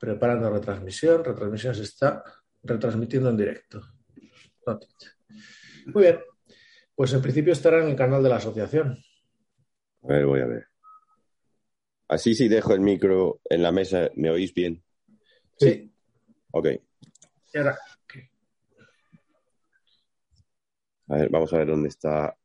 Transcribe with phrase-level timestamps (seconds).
[0.00, 1.22] Preparando retransmisión.
[1.22, 2.24] Retransmisión se está
[2.62, 3.82] retransmitiendo en directo.
[5.86, 6.20] Muy bien.
[6.94, 8.98] Pues en principio estará en el canal de la asociación.
[10.02, 10.66] A ver, voy a ver.
[12.08, 14.82] Así si dejo el micro en la mesa, ¿me oís bien?
[15.58, 15.92] Sí.
[16.50, 16.66] Ok.
[17.52, 17.78] Y ahora,
[21.08, 22.36] A ver, vamos a ver dónde está.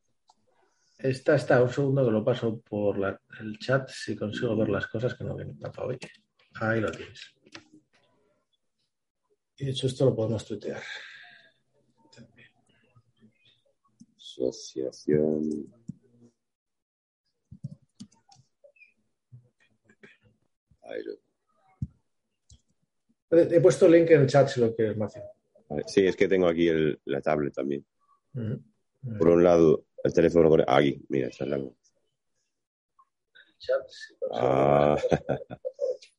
[0.97, 4.87] esta está, un segundo que lo paso por la- el chat si consigo ver las
[4.87, 5.99] cosas que no vienen tapado hoy.
[6.55, 7.34] Ahí lo tienes.
[9.57, 10.81] Y de hecho esto lo podemos tuitear.
[12.13, 12.49] También.
[14.17, 15.73] Asociación.
[23.31, 25.21] He puesto el link en el chat si lo quieres, Macio.
[25.87, 27.85] Sí, es que tengo aquí el- la tablet también.
[29.17, 30.63] Por un lado, el teléfono con.
[30.67, 31.75] Aquí, mira, está lado.
[33.57, 34.95] Chat, si Ah,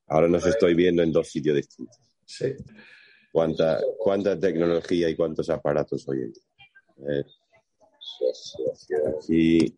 [0.07, 1.97] ahora nos estoy viendo en dos sitios distintos.
[2.25, 2.55] Sí.
[3.37, 7.25] ¿Cuánta, cuánta tecnología y cuántos aparatos hoy en día?
[9.19, 9.77] Aquí,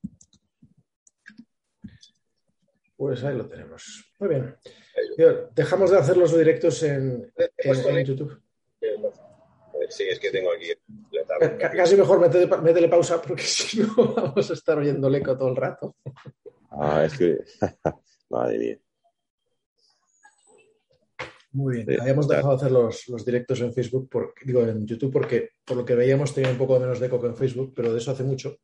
[2.97, 4.13] Pues ahí lo tenemos.
[4.21, 4.55] Muy bien.
[5.57, 8.41] Dejamos de hacer los directos en, en- en YouTube.
[9.89, 10.69] sí, es que tengo aquí
[11.11, 15.17] la ca- Casi mejor métele, métele pausa porque si no vamos a estar oyendo el
[15.17, 15.97] eco todo el rato.
[16.71, 17.39] Ah, es que.
[18.31, 18.79] Madre mía.
[21.53, 22.01] Muy bien.
[22.01, 25.77] Habíamos dejado de hacer los, los directos en Facebook, por- digo en YouTube, porque por
[25.79, 28.11] lo que veíamos tenía un poco menos de eco que en Facebook, pero de eso
[28.11, 28.57] hace mucho.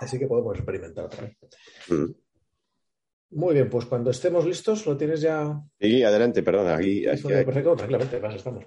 [0.00, 1.36] Así que podemos experimentar otra vez.
[1.88, 2.12] Mm.
[3.30, 6.68] Muy bien, pues cuando estemos listos, lo tienes ya Sí, adelante, perdón.
[6.68, 8.64] Aquí, hay- Perfecto, tranquilamente, más estamos.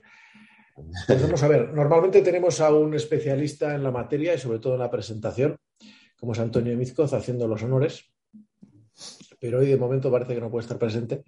[1.08, 4.74] Pues vamos a ver, normalmente tenemos a un especialista en la materia y sobre todo
[4.74, 5.58] en la presentación,
[6.20, 8.12] como es Antonio Mizcoz haciendo los honores,
[9.40, 11.24] pero hoy de momento parece que no puede estar presente,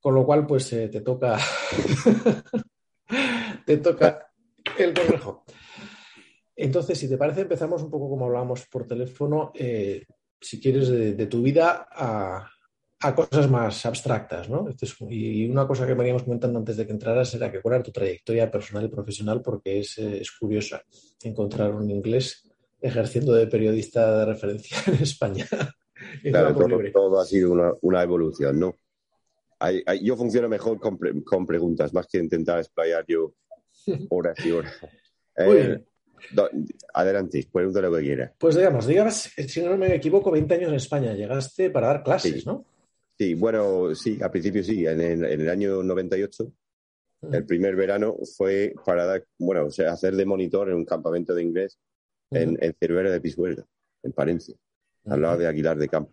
[0.00, 1.38] con lo cual pues eh, te toca
[3.66, 4.30] te toca
[4.78, 5.44] el consejo.
[6.56, 10.04] Entonces, si te parece, empezamos un poco como hablábamos por teléfono, eh,
[10.40, 12.48] si quieres, de, de tu vida a,
[13.00, 14.68] a cosas más abstractas, ¿no?
[14.68, 17.74] Esto es- y una cosa que veníamos comentando antes de que entraras era que cuál
[17.76, 20.82] era tu trayectoria personal y profesional, porque es, eh, es curiosa
[21.22, 22.50] encontrar un inglés
[22.80, 25.46] ejerciendo de periodista de referencia en España.
[26.22, 26.48] Claro,
[26.92, 28.74] todo ha sido una, una evolución, ¿no?
[29.60, 33.34] Hay- hay- yo funciono mejor con, pre- con preguntas, más que intentar explayar yo
[34.10, 34.72] horas y horas.
[35.36, 35.84] Eh,
[36.32, 36.50] do-
[36.94, 38.32] adelante, pregunta lo que quiera.
[38.38, 41.12] Pues digamos, digamos, si no me equivoco, 20 años en España.
[41.14, 42.42] Llegaste para dar clases, Sí.
[42.46, 42.64] ¿no?
[43.18, 46.52] Sí, bueno, sí, al principio sí, en el, en el año 98,
[47.32, 51.34] el primer verano fue para dar, bueno, o sea, hacer de monitor en un campamento
[51.34, 51.76] de inglés
[52.30, 53.64] en, en Cervera de Pisuerga,
[54.04, 54.54] en Palencia,
[55.06, 56.12] al lado de Aguilar de Campo,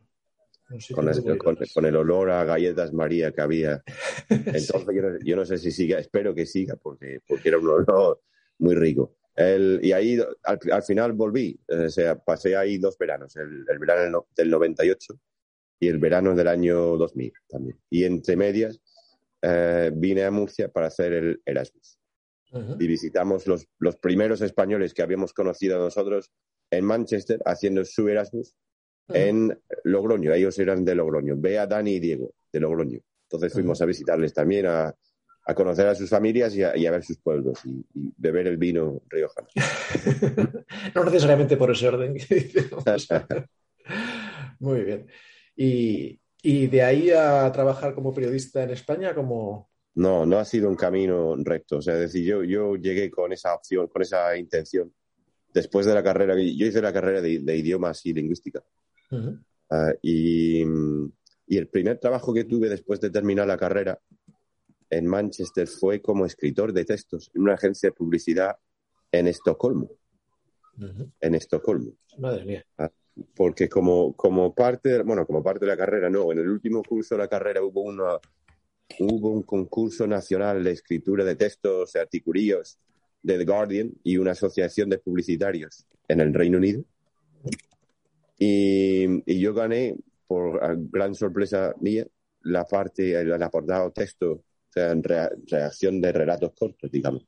[0.94, 1.44] con, el- bonito.
[1.44, 3.84] con- con el olor a galletas María que había.
[4.30, 7.68] Entonces yo, no, yo no sé si siga, espero que siga, porque, porque era un
[7.70, 8.22] olor
[8.60, 9.16] muy rico.
[9.36, 13.80] El- y ahí al, al final volví, o sea, pasé ahí dos veranos, el, el
[13.80, 15.14] verano del no- del 98
[15.80, 17.78] y el verano del año 2000 también.
[17.90, 18.80] Y entre medias
[19.42, 22.00] eh, vine a Murcia para hacer el Erasmus.
[22.80, 26.32] Y visitamos los, los primeros españoles que habíamos conocido nosotros
[26.72, 28.56] en Manchester haciendo su Erasmus
[29.10, 30.34] en Logroño.
[30.34, 31.36] Ellos eran de Logroño.
[31.38, 33.00] Bea, Dani y Diego, de Logroño.
[33.24, 34.96] Entonces fuimos a visitarles también, a,
[35.48, 38.48] a conocer a sus familias y a, y a ver sus pueblos y, y beber
[38.48, 39.48] el vino riojano.
[40.96, 42.84] no necesariamente por ese orden que decimos.
[44.60, 45.08] Muy bien.
[45.56, 49.70] Y, y de ahí a trabajar como periodista en España, como...
[49.96, 51.78] No, no ha sido un camino recto.
[51.78, 54.92] O sea, es decir, yo, yo llegué con esa opción, con esa intención.
[55.54, 58.62] Después de la carrera, yo hice la carrera de, de idiomas y lingüística.
[59.70, 60.62] Ah, y,
[61.48, 64.00] y el primer trabajo que tuve después de terminar la carrera
[64.90, 68.56] en Manchester fue como escritor de textos en una agencia de publicidad
[69.12, 69.90] en Estocolmo.
[71.22, 71.94] En Estocolmo.
[72.18, 72.66] Madre mía.
[73.36, 76.84] Porque como, como parte, de- bueno, como parte de la carrera, no, en el último
[76.84, 78.18] curso de la carrera hubo una
[79.00, 82.78] hubo un concurso nacional de escritura de textos, articulillos
[83.24, 86.84] de The Guardian y una asociación de publicitarios en el Reino Unido.
[88.38, 89.96] Y, y yo gané,
[90.28, 90.60] por
[90.92, 92.06] gran sorpresa mía,
[92.42, 97.26] la parte, el, aportado texto, o sea, en rea- reacción de relatos cortos, digamos.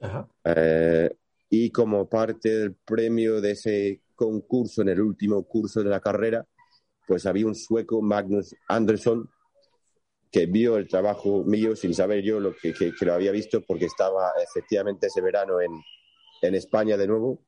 [0.00, 0.28] Ajá.
[0.44, 1.10] Eh,
[1.50, 6.46] y como parte del premio de ese concurso en el último curso de la carrera,
[7.06, 9.28] pues había un sueco, Magnus Andersson,
[10.30, 13.62] que vio el trabajo mío sin saber yo lo que, que- que lo había visto
[13.62, 15.70] porque estaba efectivamente ese verano en,
[16.42, 17.40] en España de nuevo,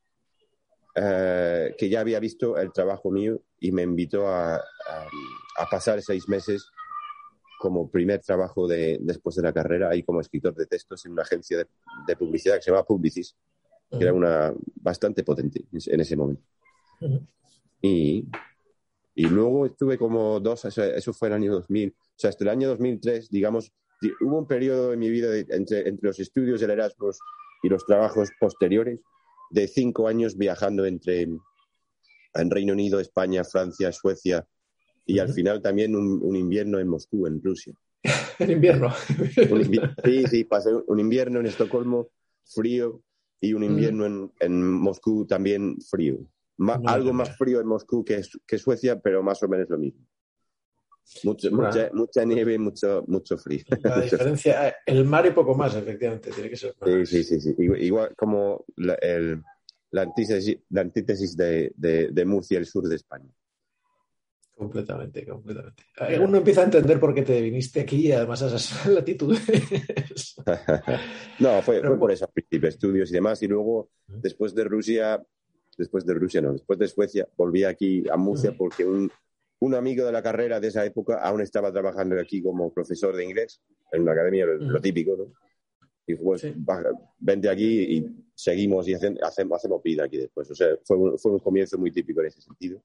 [0.95, 4.61] eh, que ya había visto el trabajo mío y me invitó a, a-
[5.59, 6.67] a pasar seis meses
[7.61, 11.23] como primer trabajo de, después de la carrera ahí como escritor de textos en una
[11.23, 11.59] agencia
[12.07, 13.37] de, publicidad que se llama Publicis,
[13.91, 16.43] que era una bastante potente en ese momento.
[17.83, 18.25] y,
[19.15, 22.69] y, luego estuve como dos, eso, fue el año 2000, o sea, hasta el año
[22.69, 23.73] 2003, digamos,
[24.23, 27.19] hubo un periodo en mi vida entre, entre los estudios del Erasmus
[27.63, 29.01] y los trabajos posteriores
[29.51, 34.47] de cinco años viajando entre en Reino Unido, España, Francia, Suecia
[35.05, 37.75] y al final también un, invierno en Moscú, en Rusia.
[38.39, 38.91] ¿En invierno?
[40.05, 42.09] sí, sí, pasé un invierno en Estocolmo
[42.45, 43.03] frío
[43.41, 46.19] y un invierno en, Moscú también frío.
[46.87, 50.07] algo más frío en Moscú que, que Suecia, pero más o menos lo mismo.
[51.25, 53.65] Mucho, mucha, mucha, nieve y mucho, mucho frío.
[53.83, 56.75] La diferencia, el mar y poco más, efectivamente, tiene que ser.
[57.05, 59.43] Sí, sí, sí, Igual, como la, el,
[59.91, 63.29] la antítesis, la antítesis de, de, Murcia, el sur de España.
[64.55, 65.85] Completamente, completamente.
[66.21, 70.37] Uno empieza a entender por qué te viniste aquí y además a esas latitudes.
[71.41, 72.29] no, fue, fue por esos
[72.63, 73.43] estudios y demás.
[73.43, 75.21] Y luego, después de Rusia,
[75.77, 79.11] después de Rusia no, después de Suecia, volví aquí a Murcia porque un,
[79.61, 83.25] un amigo de la carrera de esa época aún estaba trabajando aquí como profesor de
[83.25, 83.61] inglés
[83.93, 85.33] en una academia, lo, típico, ¿no?
[86.07, 86.47] Y pues,
[87.19, 90.51] vente aquí y seguimos y hacemos, hacemos vida aquí después.
[90.51, 92.83] O sea, fue un, fue un comienzo muy típico en ese sentido.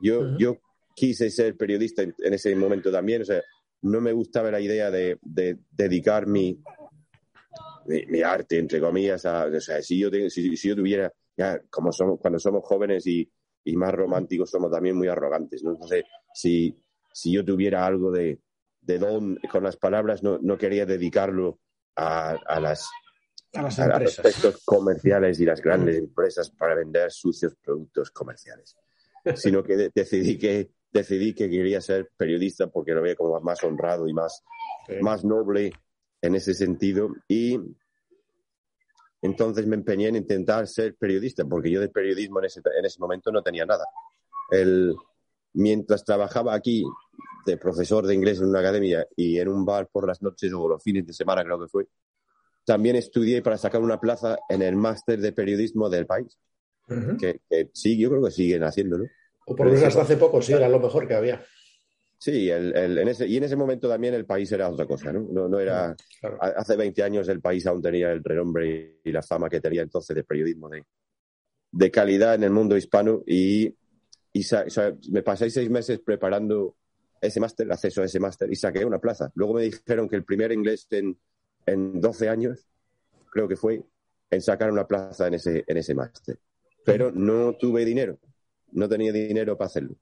[0.00, 0.58] Yo, yo
[0.94, 3.42] quise ser periodista en, ese momento también, o sea,
[3.82, 6.58] no me gustaba la idea de, de dedicar mi,
[7.86, 11.92] mi, arte, entre comillas, a, o sea, si yo, si, si yo tuviera, ya, como
[11.92, 13.28] somos, cuando somos jóvenes y
[13.66, 15.72] y más románticos somos también muy arrogantes, ¿no?
[15.72, 16.80] Entonces, si,
[17.12, 18.40] si yo tuviera algo de,
[18.80, 21.58] de don con las palabras, no, no quería dedicarlo
[21.96, 22.88] a, a las
[23.54, 28.76] a los aspectos comerciales y las grandes empresas para vender sucios productos comerciales,
[29.34, 34.06] sino que decidí que decidí que quería ser periodista porque lo veía como más honrado
[34.08, 34.44] y más,
[35.00, 35.72] más noble
[36.22, 37.58] en ese sentido y
[39.26, 42.98] entonces me empeñé en intentar ser periodista, porque yo de periodismo en ese, en ese
[42.98, 43.84] momento no tenía nada.
[44.50, 44.94] El,
[45.52, 46.84] mientras trabajaba aquí
[47.44, 50.68] de profesor de inglés en una academia y en un bar por las noches o
[50.68, 51.86] los fines de semana, creo que fue,
[52.64, 56.36] también estudié para sacar una plaza en el máster de periodismo del país.
[57.18, 57.40] que,
[57.72, 59.04] sí, yo creo que siguen haciéndolo.
[59.46, 61.44] O por lo menos hasta hace poco, sí, era lo mejor que había.
[62.18, 65.12] Sí, el, el, en ese, y en ese momento también el país era otra cosa,
[65.12, 65.26] ¿no?
[65.30, 65.94] No, no era,
[66.40, 70.16] Hace 20 años el país aún tenía el renombre y la fama que tenía entonces
[70.16, 70.84] de periodismo de,
[71.72, 73.66] de calidad en el mundo hispano y,
[74.32, 74.46] y
[75.10, 76.76] me pasé seis meses preparando
[77.20, 79.30] ese máster, acceso a ese máster y saqué una plaza.
[79.34, 81.18] Luego me dijeron que el primer inglés en,
[81.66, 82.66] en 12 años,
[83.30, 83.82] creo que fue,
[84.30, 86.38] en sacar una plaza en ese, en ese máster.
[86.84, 88.18] Pero no tuve dinero,
[88.72, 89.96] no tenía dinero para hacerlo.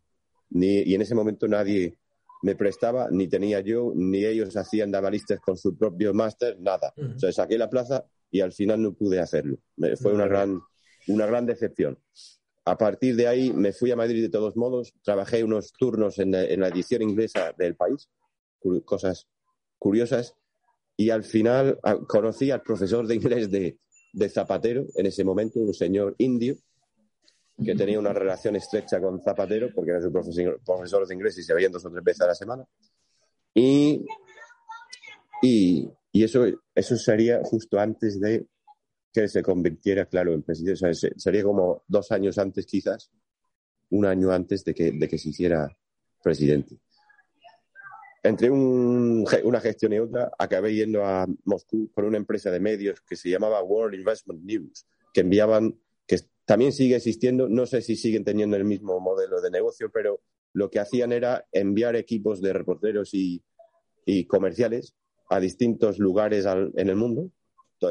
[0.51, 1.97] Ni, y en ese momento nadie,
[2.45, 6.93] me prestaba, ni tenía yo, ni ellos hacían dabalistas con su propio máster, nada.
[7.17, 9.57] O sea, saqué la plaza y al final no pude hacerlo.
[9.97, 10.61] fue una gran,
[11.07, 11.99] una gran decepción.
[12.67, 16.33] A partir de ahí me fui a Madrid de todos modos, trabajé unos turnos en,
[16.33, 18.11] la edición inglesa del país,
[18.85, 19.27] cosas
[19.79, 20.35] curiosas,
[20.99, 23.79] y al final conocí al profesor de inglés de,
[24.13, 26.57] de Zapatero en ese momento, un señor indio,
[27.63, 31.55] que tenía una relación estrecha con Zapatero, porque era su profesor, de inglés y se
[31.55, 32.65] veían dos o tres veces a la semana.
[33.55, 34.05] Y,
[35.43, 38.47] y, eso, eso sería justo antes de
[39.13, 41.13] que se convirtiera, claro, en presidente.
[41.17, 43.13] sería como dos años antes, quizás,
[43.91, 45.69] un año antes de que, de que se hiciera
[46.23, 46.79] presidente.
[48.25, 53.17] Entre una gestión y otra, acabé yendo a Moscú con una empresa de medios que
[53.17, 55.79] se llamaba World Investment News, que enviaban
[56.45, 60.21] también sigue existiendo, no sé si siguen teniendo el mismo modelo de negocio, pero
[60.53, 63.43] lo que hacían era enviar equipos de reporteros y,
[64.29, 64.95] comerciales
[65.31, 67.31] a distintos lugares en el mundo.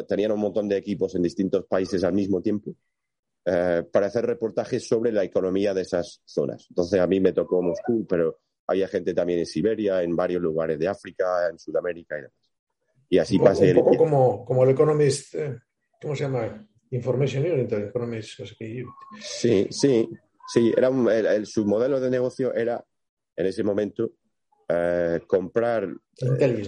[0.08, 2.76] Tenían un montón de equipos en distintos países al mismo tiempo
[3.46, 6.68] eh, para hacer reportajes sobre la economía de esas zonas.
[6.70, 10.80] Entonces a mí me tocó Moscú, pero había gente también en Siberia, en varios lugares
[10.80, 12.52] de África, en Sudamérica y demás.
[13.10, 13.74] Y así pasé.
[13.74, 15.60] Un poco como, como el Economist, eh,
[16.02, 16.68] ¿cómo se llama?
[16.94, 17.72] Information Unit,
[19.20, 20.08] Sí, sí,
[20.48, 20.72] sí.
[20.78, 20.92] Era
[21.44, 22.86] su modelo de negocio era,
[23.36, 24.12] en ese momento,
[24.70, 25.90] eh, comprar,
[26.22, 26.64] eh,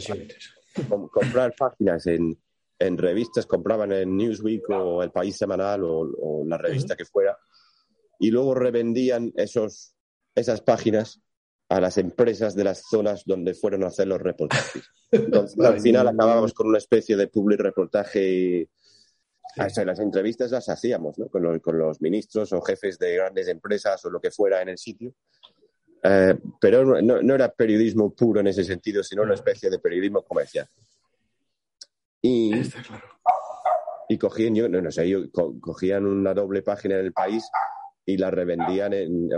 [1.12, 2.36] comprar páginas en,
[2.80, 7.38] en, revistas, compraban en Newsweek o El País Semanal o, la revista que fuera,
[8.18, 9.96] y luego revendían esos,
[10.34, 11.22] esas páginas
[11.70, 14.90] a las empresas de las zonas donde fueron a hacer los reportajes.
[15.12, 18.70] Entonces, al final acabábamos con una especie de public reportaje
[19.56, 21.28] las entrevistas las hacíamos ¿no?
[21.28, 25.14] con, los, ministros o jefes de grandes empresas o lo que fuera en el sitio.
[26.04, 30.68] eh, pero no, era periodismo puro en ese sentido, sino una especie de periodismo comercial.
[32.22, 32.54] Y,
[34.10, 35.12] y cogían, yo, no, sé,
[35.62, 37.50] cogían una doble página en el país
[38.06, 38.92] y la revendían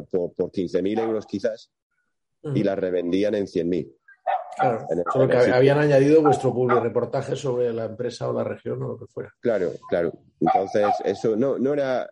[0.09, 1.69] por, por 15.000 euros quizás
[2.55, 3.93] y la revendían en 100.000.
[4.59, 8.87] Claro, solo que habían añadido vuestro public reportaje sobre la empresa o la región o
[8.87, 9.33] lo que fuera.
[9.39, 10.11] Claro, claro.
[10.39, 12.09] Entonces, eso no, no era,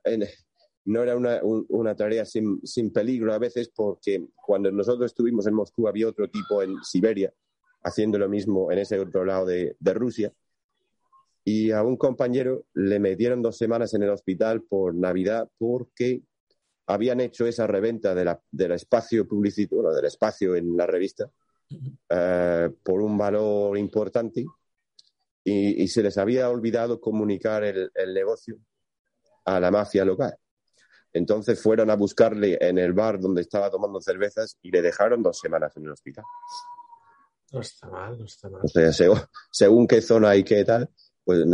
[0.85, 5.55] no era una, una tarea sin, sin, peligro a veces porque cuando nosotros estuvimos en
[5.55, 7.33] Moscú había otro tipo en Siberia
[7.83, 10.33] haciendo lo mismo en ese otro lado de, de Rusia
[11.43, 16.23] y a un compañero le metieron dos semanas en el hospital por Navidad porque
[16.87, 21.29] habían hecho esa reventa de la, del espacio publicitario, bueno, del espacio en la revista,
[22.09, 24.45] eh, por un valor importante
[25.43, 28.57] y, se les había olvidado comunicar el, negocio
[29.45, 30.35] a la mafia local.
[31.13, 35.39] Entonces fueron a buscarle en el bar donde estaba tomando cervezas y le dejaron dos
[35.39, 36.25] semanas en el hospital.
[37.53, 38.61] No está mal, no está mal.
[38.63, 38.91] O sea,
[39.51, 40.89] según, qué zona y qué tal,
[41.23, 41.45] pues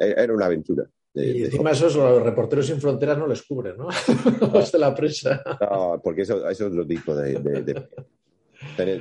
[0.00, 0.84] era una aventura.
[1.14, 3.88] y encima eso los reporteros sin fronteras no les cubren, ¿no?
[4.52, 5.42] Los de la prensa.
[5.60, 7.88] No, porque eso, eso es otro tipo de,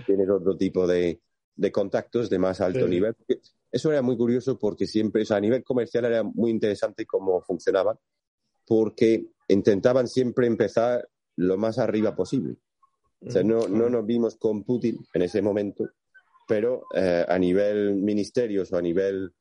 [0.06, 1.22] tienes otro tipo de,
[1.72, 3.16] contactos de más alto nivel.
[3.72, 7.42] Eso era muy curioso porque siempre, o sea, a nivel comercial era muy interesante cómo
[7.42, 7.98] funcionaban,
[8.66, 12.56] porque intentaban siempre empezar lo más arriba posible.
[13.22, 15.90] O sea, no, no nos vimos con Putin en ese momento,
[16.48, 19.34] pero eh, a nivel ministerios o a nivel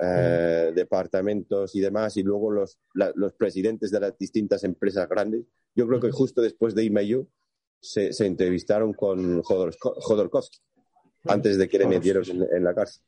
[0.00, 5.44] eh, departamentos y demás, y luego los, los presidentes de las distintas empresas grandes,
[5.74, 7.26] yo creo que justo después de irme yo,
[7.82, 10.58] se, se entrevistaron con Jodorkovsky
[11.24, 13.02] antes de que le metieron en, la cárcel.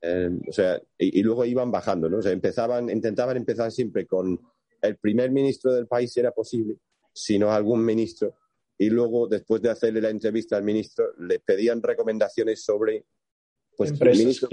[0.00, 2.18] Eh, o sea, y, luego iban bajando, ¿no?
[2.18, 4.40] O sea, empezaban, intentaban empezar siempre con
[4.80, 6.76] el primer ministro del país si era posible,
[7.12, 8.36] sino algún ministro,
[8.78, 13.06] y luego, después de hacerle la entrevista al ministro, le pedían recomendaciones sobre,
[13.76, 14.48] pues, ministro,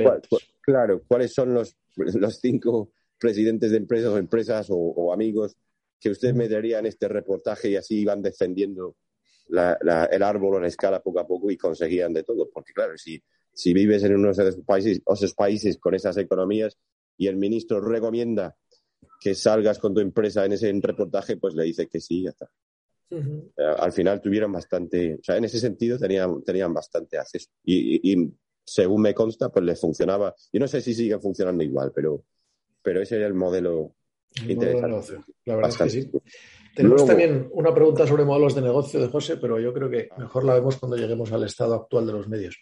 [0.62, 5.58] claro, cuáles son los, los cinco presidentes de empresas o empresas o amigos
[6.00, 8.96] que usted me daría en este reportaje y así iban defendiendo
[9.50, 12.50] el árbol en escala poco a poco y conseguían de todo.
[12.52, 13.22] Porque claro, si,
[13.54, 16.78] si vives en uno de esos países, esos países con esas economías
[17.18, 18.56] y el ministro recomienda
[19.20, 22.30] que salgas con tu empresa en ese reportaje, pues le dice que sí y ya
[22.32, 22.50] está.
[23.12, 27.50] Eh, al final tuvieron bastante, o sea, en ese sentido tenían, tenían bastante acceso.
[27.64, 28.34] Y, y,
[28.66, 30.34] según me consta, pues les funcionaba.
[30.52, 32.24] Yo no sé si sigue funcionando igual, pero,
[32.82, 33.96] pero ese era el modelo
[35.46, 36.12] la verdad es que sí.
[36.76, 40.44] Tenemos también una pregunta sobre modelos de negocio de José, pero yo creo que mejor
[40.44, 42.58] la vemos cuando lleguemos al estado actual de los medios.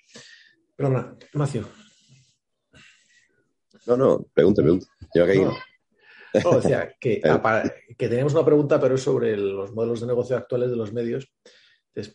[0.76, 1.68] Perdona, Macio.
[3.88, 4.88] No, no, pregunta, pregunta.
[5.16, 6.56] Yo que no.
[6.56, 7.22] decía que,
[7.98, 11.32] que, teníamos una pregunta, pero es sobre los modelos de negocio actuales de los medios.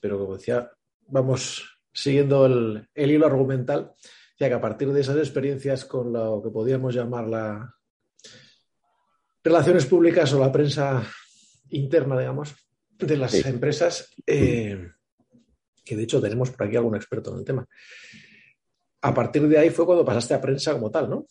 [0.01, 0.71] Pero como decía,
[1.09, 3.95] vamos siguiendo el, el hilo argumental,
[4.39, 7.75] ya que a partir de esas experiencias con lo que podíamos llamar la,
[9.47, 11.07] relaciones públicas o la prensa
[11.71, 12.55] interna, digamos,
[12.99, 14.91] de las empresas, eh,
[15.85, 17.67] que de hecho tenemos por aquí algún experto en el tema.
[19.03, 21.27] A partir de ahí fue cuando pasaste a prensa como tal, ¿no?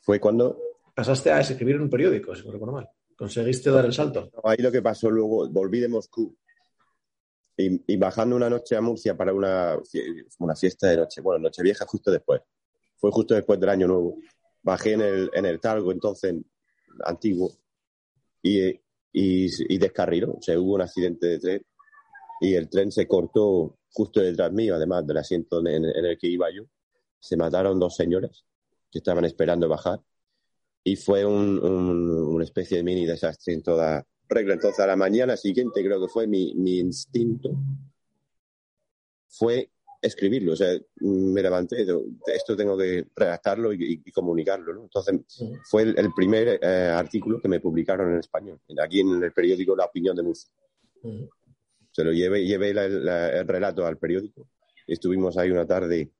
[0.00, 0.58] Fue cuando...
[0.94, 2.88] Pasaste a escribir en un periódico, si me recuerdo mal.
[3.16, 4.30] ¿Conseguiste dar el salto?
[4.44, 6.36] ahí lo que pasó luego, volví de Moscú
[7.56, 9.76] y, bajando una noche a Murcia para una,
[10.38, 12.40] una fiesta de noche, bueno, noche vieja justo después.
[12.96, 14.18] Fue justo después del año nuevo.
[14.62, 16.34] Bajé en el, en el Talgo, entonces
[17.04, 17.52] antiguo
[18.42, 18.80] y,
[19.20, 20.34] y, descarriló.
[20.34, 21.62] O sea, hubo un accidente de tren
[22.40, 26.50] y el tren se cortó justo detrás mío, además del asiento en, el que iba
[26.50, 26.64] yo.
[27.18, 28.44] Se mataron dos señoras
[28.90, 30.00] que estaban esperando bajar
[30.84, 34.54] y fue una especie de mini desastre en toda regla.
[34.54, 37.50] Entonces, a la mañana siguiente, creo que fue mi, mi instinto,
[39.28, 39.68] fue
[40.00, 40.52] escribirlo.
[40.52, 41.86] O sea, me levanté,
[42.26, 44.74] esto tengo que redactarlo y, comunicarlo.
[44.74, 44.82] ¿no?
[44.82, 45.20] Entonces,
[45.64, 49.86] fue el, primer eh, artículo que me publicaron en español, aquí en el periódico La
[49.86, 50.50] Opinión de Murcia.
[51.90, 54.48] Se lo llevé, llevé el relato al periódico.
[54.86, 56.10] Estuvimos ahí una tarde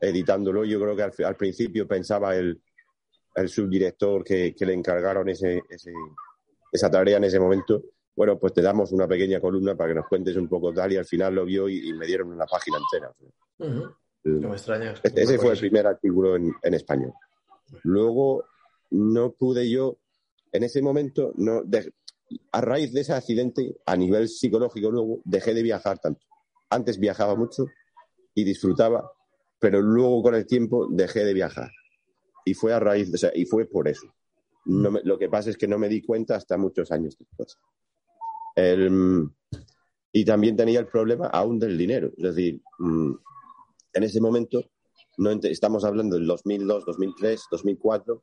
[0.00, 0.64] editándolo.
[0.64, 2.60] Yo creo que al, principio pensaba el,
[3.34, 5.62] el subdirector que, le encargaron ese,
[6.72, 7.82] esa tarea en ese momento
[8.18, 10.96] bueno, pues te damos una pequeña columna para que nos cuentes un poco tal y
[10.96, 13.14] al final lo vio y, me dieron una página entera.
[14.24, 15.00] No me extrañas.
[15.04, 17.12] Ese fue el primer artículo en, español.
[17.84, 18.44] Luego
[18.90, 19.98] no pude yo,
[20.50, 21.62] en ese momento, no,
[22.50, 26.26] a raíz de ese accidente, a nivel psicológico luego, dejé de viajar tanto.
[26.70, 27.66] Antes viajaba mucho
[28.34, 29.12] y disfrutaba,
[29.60, 31.70] pero luego con el tiempo dejé de viajar.
[32.44, 34.12] Y fue a raíz, o sea, y fue por eso.
[34.64, 37.56] lo que pasa es que no me di cuenta hasta muchos años después
[40.12, 42.10] y también tenía el problema aún del dinero.
[42.16, 43.12] Es decir, mm,
[43.94, 44.62] en ese momento,
[45.16, 48.22] no estamos hablando del 2002, 2003, 2004,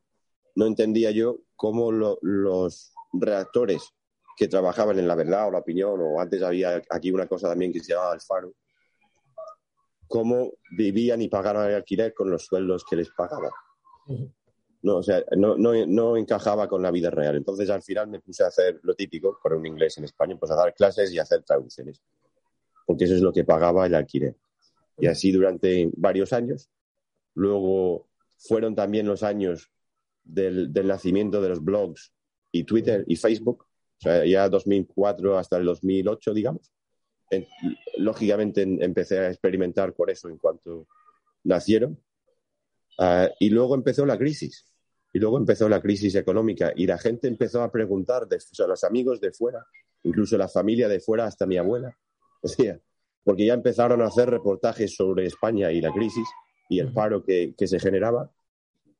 [0.55, 3.93] no entendía yo cómo los redactores
[4.37, 7.71] que trabajaban en La Verdad o La Opinión, o antes había aquí una cosa también
[7.71, 8.53] que se llamaba El Faro,
[10.07, 13.51] cómo vivían y pagaban el alquiler con los sueldos que les pagaban.
[14.85, 17.35] No, o sea, no, no, no, encajaba con la vida real.
[17.35, 20.51] Entonces, al final me puse a hacer lo típico, con un inglés en España, pues
[20.51, 22.03] a dar clases y hacer traducciones.
[22.85, 24.35] Porque eso es lo que pagaba el alquiler.
[24.99, 26.69] Y así durante varios años.
[27.33, 29.71] Luego fueron también los años
[30.23, 32.13] del, del nacimiento de los blogs
[32.51, 33.63] y Twitter y Facebook.
[33.63, 36.71] O sea, ya 2004 hasta el 2008, digamos.
[37.97, 40.85] lógicamente empecé a experimentar con eso en cuanto
[41.43, 41.99] nacieron.
[42.99, 44.74] Ah, y luego empezó la crisis.
[45.15, 48.67] Y luego empezó la crisis económica y la gente empezó a preguntar, de, o sea,
[48.67, 49.65] los amigos de fuera,
[50.03, 51.97] incluso la familia de fuera, hasta mi abuela,
[52.43, 52.81] decía,
[53.23, 56.27] porque ya empezaron a hacer reportajes sobre España y la crisis
[56.67, 58.29] y el paro que, que se generaba.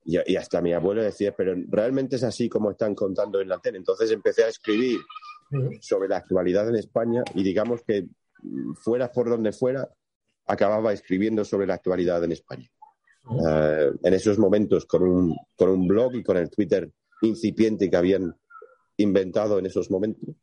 [0.06, 3.60] Y, y, hasta mi abuelo decía, pero realmente es así como están contando en la
[3.60, 3.78] tele.
[3.78, 5.02] Entonces empecé a escribir
[5.82, 8.08] sobre la actualidad en España y digamos que
[8.42, 9.90] mm, fuera por donde fuera,
[10.48, 12.72] acababa escribiendo sobre la actualidad en España.
[13.30, 16.92] Eh, en esos momentos con un, con un blog y con el Twitter
[17.22, 18.36] incipiente que habían
[18.98, 20.36] inventado en esos momentos.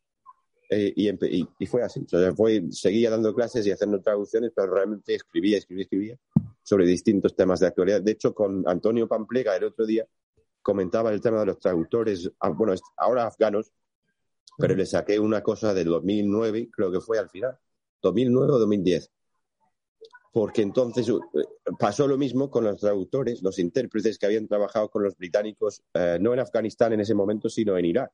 [0.70, 2.04] Eh, y, y, fue así.
[2.34, 6.18] fue, seguía dando clases y haciendo traducciones, pero realmente escribía, escribía, escribía
[6.62, 8.00] sobre distintos temas de actualidad.
[8.00, 10.06] De hecho, con Antonio Pamplega el otro día
[10.62, 13.72] comentaba el tema de los traductores, ah, bueno, ahora afganos,
[14.56, 17.58] pero le saqué una cosa del 2009, creo que fue al final,
[18.00, 19.10] 2009 o 2010,
[20.32, 21.20] porque entonces uh,
[21.78, 26.18] pasó lo mismo con los traductores, los intérpretes que habían trabajado con los británicos, eh,
[26.20, 28.12] no en Afganistán en ese momento, sino en Irak.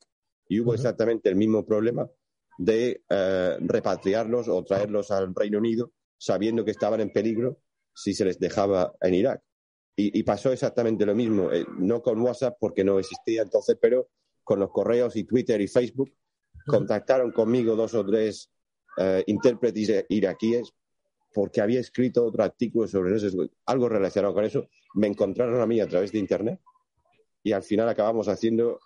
[0.48, 2.10] Y hubo exactamente el mismo problema
[2.58, 7.60] de eh, repatriarlos o traerlos al Reino Unido sabiendo que estaban en peligro
[7.94, 9.42] si se les dejaba en Irak.
[10.00, 14.08] Y, pasó exactamente lo mismo, eh, no con WhatsApp porque no existía entonces, pero
[14.44, 16.14] con los correos y Twitter y Facebook,
[16.66, 18.48] contactaron conmigo dos o tres
[19.26, 20.72] intérpretes iraquíes
[21.32, 23.28] porque había escrito otro artículo sobre eso,
[23.66, 26.60] algo relacionado con eso, me encontraron a mí a través de Internet
[27.42, 28.80] y al final acabamos haciendo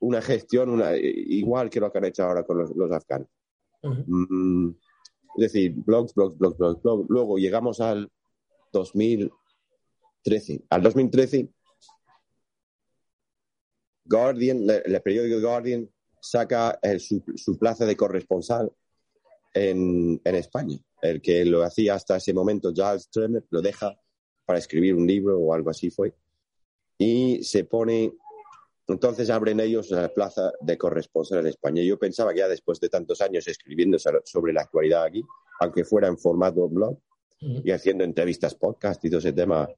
[0.00, 3.28] una gestión una, igual que lo que han hecho ahora con los, afganos.
[3.82, 4.70] Mm,
[5.36, 7.06] es decir, blogs, blogs, blogs, blogs, blogs.
[7.08, 8.10] Luego llegamos al
[8.72, 10.64] 2013.
[10.68, 11.48] Al 2013,
[14.04, 15.88] Guardian, el periódico Guardian
[16.20, 18.70] saca su, plaza de corresponsal
[19.54, 23.94] en España el que lo hacía hasta ese momento, Giles Turner, lo deja
[24.46, 26.14] para escribir un libro o algo así fue.
[26.96, 28.14] Y se pone,
[28.88, 31.82] entonces abren ellos la plaza de corresponsal en España.
[31.82, 35.22] Yo pensaba que ya después de tantos años escribiendo sobre la actualidad aquí,
[35.60, 36.98] aunque fuera en formato blog
[37.40, 39.68] y haciendo entrevistas, podcast y todo ese tema,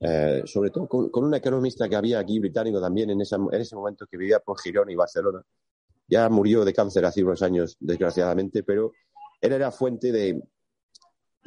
[0.00, 4.06] eh, sobre todo con, un economista que había aquí británico también en, en ese momento
[4.06, 5.44] que vivía por Girona y Barcelona.
[6.10, 8.92] Ya murió de cáncer hace unos años, desgraciadamente, pero
[9.40, 10.42] él era fuente de,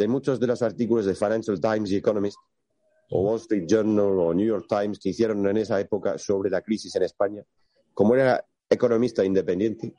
[0.07, 2.37] muchos de los artículos de Financial Times y Economist,
[3.09, 6.61] o Wall Street Journal o New York Times que hicieron en esa época sobre la
[6.61, 7.43] crisis en España.
[7.93, 9.93] Como era economista independiente,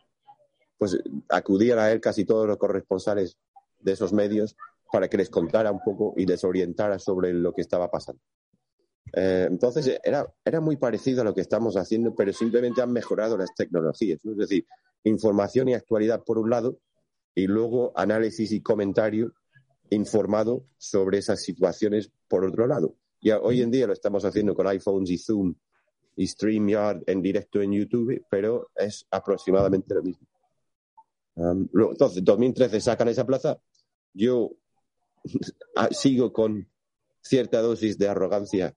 [0.78, 0.98] pues
[1.28, 3.36] acudían a él casi todos los corresponsales
[3.80, 4.56] de esos medios
[4.90, 8.20] para que les contara un poco y les orientara sobre lo que estaba pasando.
[9.12, 13.36] Eh, entonces era, era muy parecido a lo que estamos haciendo, pero simplemente han mejorado
[13.36, 14.24] las tecnologías.
[14.24, 14.66] Es decir,
[15.04, 16.78] información y actualidad por un lado
[17.34, 19.34] y luego análisis y comentario
[19.90, 22.96] informado sobre esas situaciones por otro lado.
[23.20, 25.54] Y hoy en día lo estamos haciendo con iPhones y Zoom
[26.16, 30.26] y StreamYard en directo en YouTube, pero es aproximadamente lo mismo.
[31.36, 33.58] Um, entonces, 2013 sacan esa plaza.
[34.12, 34.52] Yo
[35.90, 36.68] sigo con
[37.20, 38.74] cierta dosis de arrogancia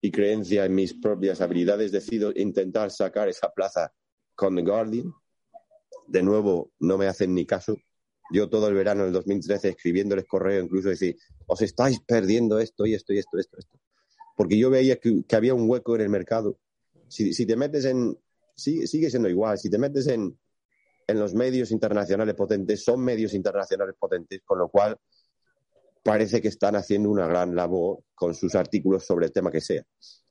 [0.00, 1.92] y creencia en mis propias habilidades.
[1.92, 3.92] Decido intentar sacar esa plaza
[4.34, 5.12] con The Guardian
[6.08, 7.76] de nuevo no me hacen ni caso.
[8.32, 12.94] Yo todo el verano del 2013 escribiéndoles correo, incluso decir, os estáis perdiendo esto y
[12.94, 13.78] esto y esto, esto, esto.
[14.36, 16.58] Porque yo veía que, había un hueco en el mercado.
[17.08, 18.18] Si, te metes en,
[18.54, 20.38] sigue siendo igual, si te metes en,
[21.06, 24.98] en los medios internacionales potentes, son medios internacionales potentes, con lo cual
[26.08, 29.84] parece que están haciendo una gran labor con sus artículos sobre el tema que sea.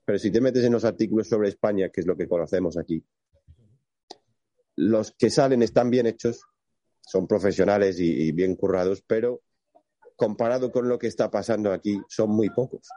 [0.03, 3.05] Pero si te metes en los artículos sobre España, que es lo que conocemos aquí,
[4.75, 6.41] los que salen están bien hechos,
[7.01, 9.43] son profesionales y, bien currados, pero
[10.15, 12.89] comparado con lo que está pasando aquí, son muy pocos.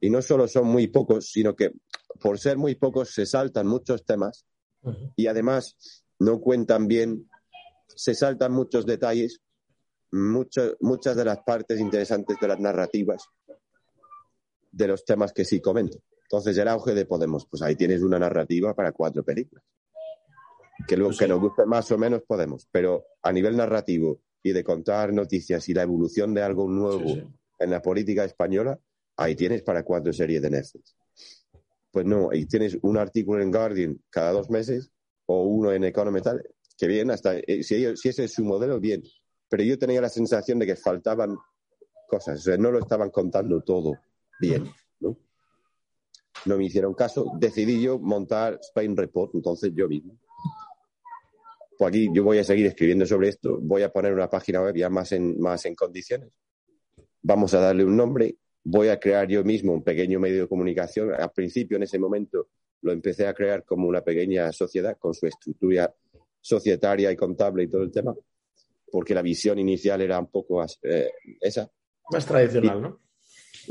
[0.00, 1.72] Y no solo son muy pocos, sino que
[2.18, 4.46] por ser muy pocos se saltan muchos temas
[5.16, 5.76] y además
[6.18, 7.28] no cuentan bien
[7.94, 9.42] se saltan muchos detalles,
[10.12, 13.28] muchas de las partes interesantes de las narrativas
[14.70, 15.98] de los temas que sí comento.
[16.22, 19.64] Entonces, el auge de Podemos, pues ahí tienes una narrativa para cuatro películas.
[20.86, 24.62] Que, lo, que nos guste más o menos podemos, pero a nivel narrativo y de
[24.62, 28.78] contar noticias y la evolución de algo nuevo en la política española,
[29.16, 30.94] ahí tienes para cuatro series de Netflix.
[31.90, 34.92] Pues no, ahí tienes un artículo en Guardian cada dos meses
[35.26, 36.42] o uno en Economy tal,
[36.78, 39.02] que bien, hasta eh, si, si ese es su modelo, bien.
[39.48, 41.36] Pero yo tenía la sensación de que faltaban
[42.08, 43.94] cosas, no lo estaban contando todo
[44.40, 45.18] bien, ¿no?
[46.44, 50.18] No me hicieron caso, decidí yo montar Spain Report, entonces yo mismo.
[51.76, 54.74] Pues aquí yo voy a seguir escribiendo sobre esto, voy a poner una página web
[54.74, 56.30] ya más en, más en condiciones.
[57.22, 61.12] Vamos a darle un nombre, voy a crear yo mismo un pequeño medio de comunicación.
[61.14, 62.48] Al principio, en ese momento,
[62.82, 65.92] lo empecé a crear como una pequeña sociedad con su estructura
[66.40, 68.14] societaria y contable y todo el tema,
[68.90, 71.70] porque la visión inicial era un poco eh, esa.
[72.10, 73.00] Más tradicional, ¿no?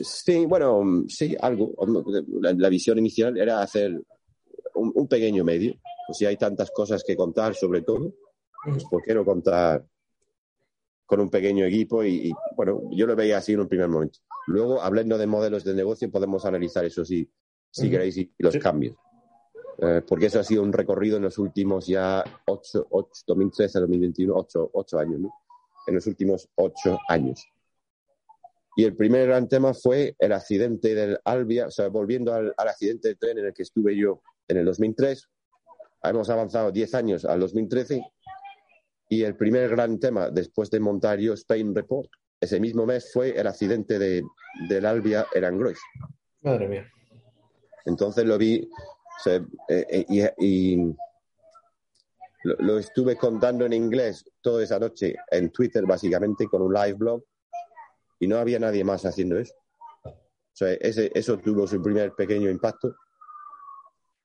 [0.03, 1.73] Sí, bueno, sí, algo.
[2.41, 3.99] La, visión inicial era hacer
[4.75, 5.73] un, pequeño medio.
[6.05, 8.13] Pues si hay tantas cosas que contar sobre todo,
[8.63, 9.85] pues ¿por qué no contar
[11.05, 12.03] con un pequeño equipo?
[12.03, 14.19] Y, bueno, yo lo veía así en un primer momento.
[14.47, 17.29] Luego, hablando de modelos de negocio, podemos analizar eso sí,
[17.71, 18.95] si queréis, y los cambios.
[19.79, 24.33] Eh, porque eso ha sido un recorrido en los últimos ya 8, 8 2013 2021,
[24.35, 25.33] 8, 8 años, ¿no?
[25.85, 27.47] En los últimos 8 años.
[28.75, 33.09] Y el primer gran tema fue el accidente del Albia, o sea, volviendo al, accidente
[33.09, 35.27] de tren en el que estuve yo en el 2003.
[36.03, 38.03] Hemos avanzado 10 años al 2013
[39.09, 42.09] y el primer gran tema después de montar yo Spain Report,
[42.39, 44.23] ese mismo mes fue el accidente de,
[44.69, 45.79] del Albia Erangrois.
[46.41, 46.91] Madre mía.
[47.85, 48.69] Entonces lo vi
[49.25, 50.77] eh, eh, y,
[52.43, 57.23] lo, estuve contando en inglés toda esa noche en Twitter, básicamente, con un live blog,
[58.19, 59.53] y no había nadie más haciendo eso.
[60.03, 60.13] O
[60.53, 62.95] sea, ese, eso tuvo su primer pequeño impacto.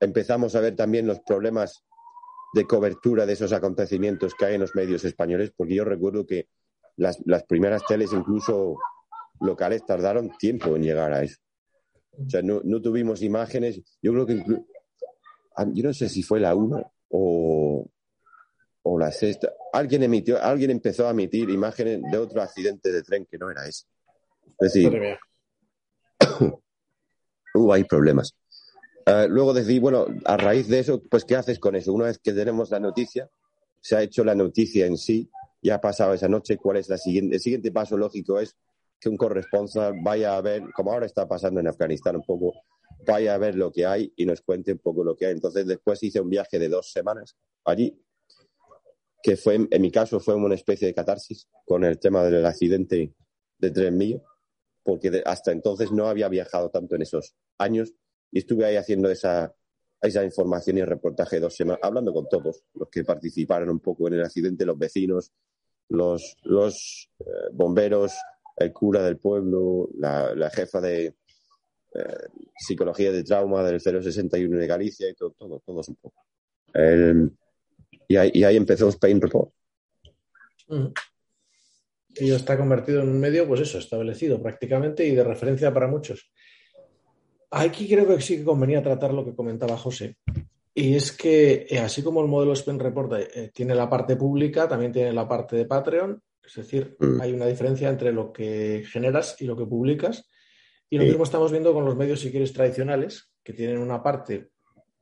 [0.01, 1.85] Empezamos a ver también los problemas
[2.55, 6.49] de cobertura de esos acontecimientos que hay en los medios españoles, porque yo recuerdo que
[6.97, 8.77] las, las primeras teles, incluso
[9.41, 11.39] locales, tardaron tiempo en llegar a eso.
[12.19, 13.81] O sea, no, no tuvimos imágenes.
[14.03, 14.45] Yo creo que
[15.73, 17.87] yo no sé si fue la una o,
[18.83, 23.27] o la sexta, alguien emitió, alguien empezó a emitir imágenes de otro accidente de tren
[23.27, 23.87] que no era ese.
[24.61, 25.19] Es decir,
[27.55, 28.35] hubo ahí problemas.
[29.07, 31.93] Uh, luego decir, bueno, a raíz de eso, pues ¿qué haces con eso?
[31.93, 33.29] Una vez que tenemos la noticia,
[33.81, 35.29] se ha hecho la noticia en sí,
[35.61, 37.37] ya ha pasado esa noche, ¿cuál es la siguiente?
[37.37, 38.57] El siguiente paso lógico es
[39.01, 42.53] que un corresponsal vaya a ver, como ahora está pasando en Afganistán un poco,
[43.05, 45.33] vaya a ver lo que hay y nos cuente un poco lo que hay.
[45.33, 47.99] Entonces después hice un viaje de dos semanas allí,
[49.23, 53.15] que fue, en mi caso, fue una especie de catarsis con el tema del accidente
[53.59, 54.23] de tren mío,
[54.83, 57.95] porque hasta entonces no había viajado tanto en esos años
[58.33, 59.55] y estuve ahí haciendo esa,
[60.01, 64.09] esa información y reportaje de dos semanas, hablando con todos los que participaron un poco
[64.09, 65.31] en el accidente, los vecinos,
[65.89, 68.15] los, los eh, bomberos,
[68.57, 71.15] el cura del pueblo, la jefa de,
[71.95, 76.25] eh, psicología de trauma del 061 de Galicia y todo, todo, todos un poco.
[78.09, 79.51] y, ahí, empezó Spain Report.
[80.69, 80.87] Mm.
[82.15, 86.31] Y está convertido en un medio, pues eso, establecido prácticamente y de referencia para muchos.
[87.51, 90.17] Aquí creo que sí que convenía tratar lo que comentaba José.
[90.75, 94.67] Y es que, eh, así como el modelo Spain Report eh, tiene la parte pública,
[94.69, 96.23] también tiene la parte de Patreon.
[96.43, 97.21] Es decir, mm.
[97.21, 100.29] hay una diferencia entre lo que generas y lo que publicas.
[100.93, 104.51] Y lo mismo estamos viendo con los medios, si quieres, tradicionales, que tienen una parte,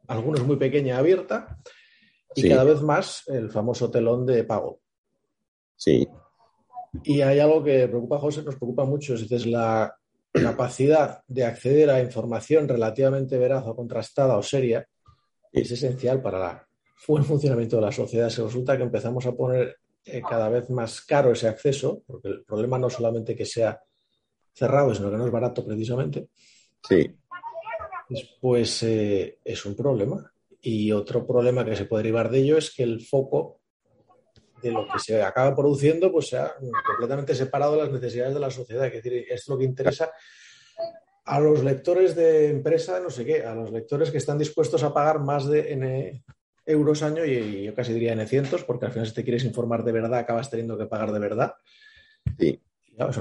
[0.07, 1.59] algunos muy pequeña, abierta,
[2.33, 4.79] y cada vez más el famoso telón de pago.
[5.74, 6.07] Sí.
[7.03, 9.92] Y hay algo que preocupa a José, nos preocupa mucho, es la
[10.33, 14.87] capacidad de acceder a información relativamente veraz o contrastada o seria,
[15.50, 18.29] es esencial para el buen funcionamiento de la sociedad.
[18.29, 22.44] Se resulta que empezamos a poner eh, cada vez más caro ese acceso, porque el
[22.44, 23.81] problema no solamente que sea
[24.52, 26.28] cerrado, sino que no es barato precisamente,
[26.86, 27.16] sí.
[28.40, 30.32] pues eh, es un problema.
[30.62, 33.60] Y otro problema que se puede derivar de ello es que el foco
[34.62, 36.52] de lo que se acaba produciendo pues sea
[36.84, 38.86] completamente separado de las necesidades de la sociedad.
[38.86, 40.10] Es decir, es lo que interesa
[41.24, 44.92] a los lectores de empresa, no sé qué, a los lectores que están dispuestos a
[44.92, 46.24] pagar más de N
[46.66, 49.82] euros año y yo casi diría N cientos, porque al final si te quieres informar
[49.82, 51.54] de verdad acabas teniendo que pagar de verdad.
[52.38, 52.60] Sí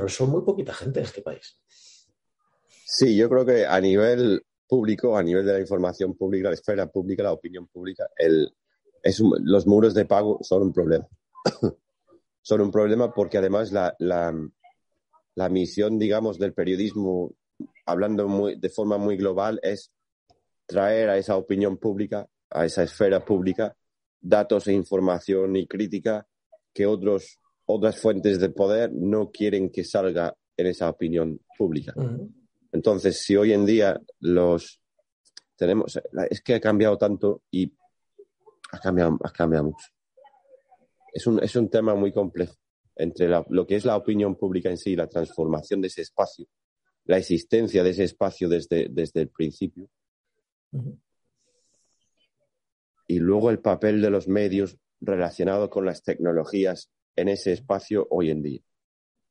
[0.08, 1.60] son muy poquita gente en este país.
[2.86, 6.88] Sí, yo creo que a nivel público, a nivel de la información pública, la esfera
[6.88, 8.54] pública, la opinión pública, el,
[9.02, 11.08] es los muros de pago son un problema.
[12.42, 14.34] son un problema porque además la, la,
[15.36, 17.34] la misión, digamos, del periodismo,
[17.86, 19.92] hablando muy, de forma muy global, es
[20.66, 23.76] traer a esa opinión pública, a esa esfera pública,
[24.22, 26.28] datos e información y crítica
[26.74, 27.39] que otros,
[27.72, 31.94] otras fuentes de poder no quieren que salga en esa opinión pública.
[32.72, 34.82] Entonces, si hoy en día los
[35.56, 36.00] tenemos,
[36.32, 37.72] es que ha cambiado tanto y
[38.72, 39.86] ha cambiado, ha cambiado mucho.
[41.14, 42.56] Es un, es un tema muy complejo
[42.96, 46.48] entre lo que es la opinión pública en sí, la transformación de ese espacio,
[47.06, 49.88] la existencia de ese espacio desde, desde el principio,
[53.06, 58.32] y luego el papel de los medios relacionado con las tecnologías en ese espacio hoy
[58.32, 58.62] en día.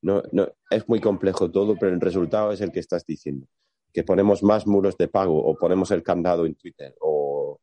[0.03, 3.47] No, no, es muy complejo todo, pero el resultado es el que estás diciendo.
[3.93, 7.61] Que ponemos más muros de pago o ponemos el candado en Twitter o,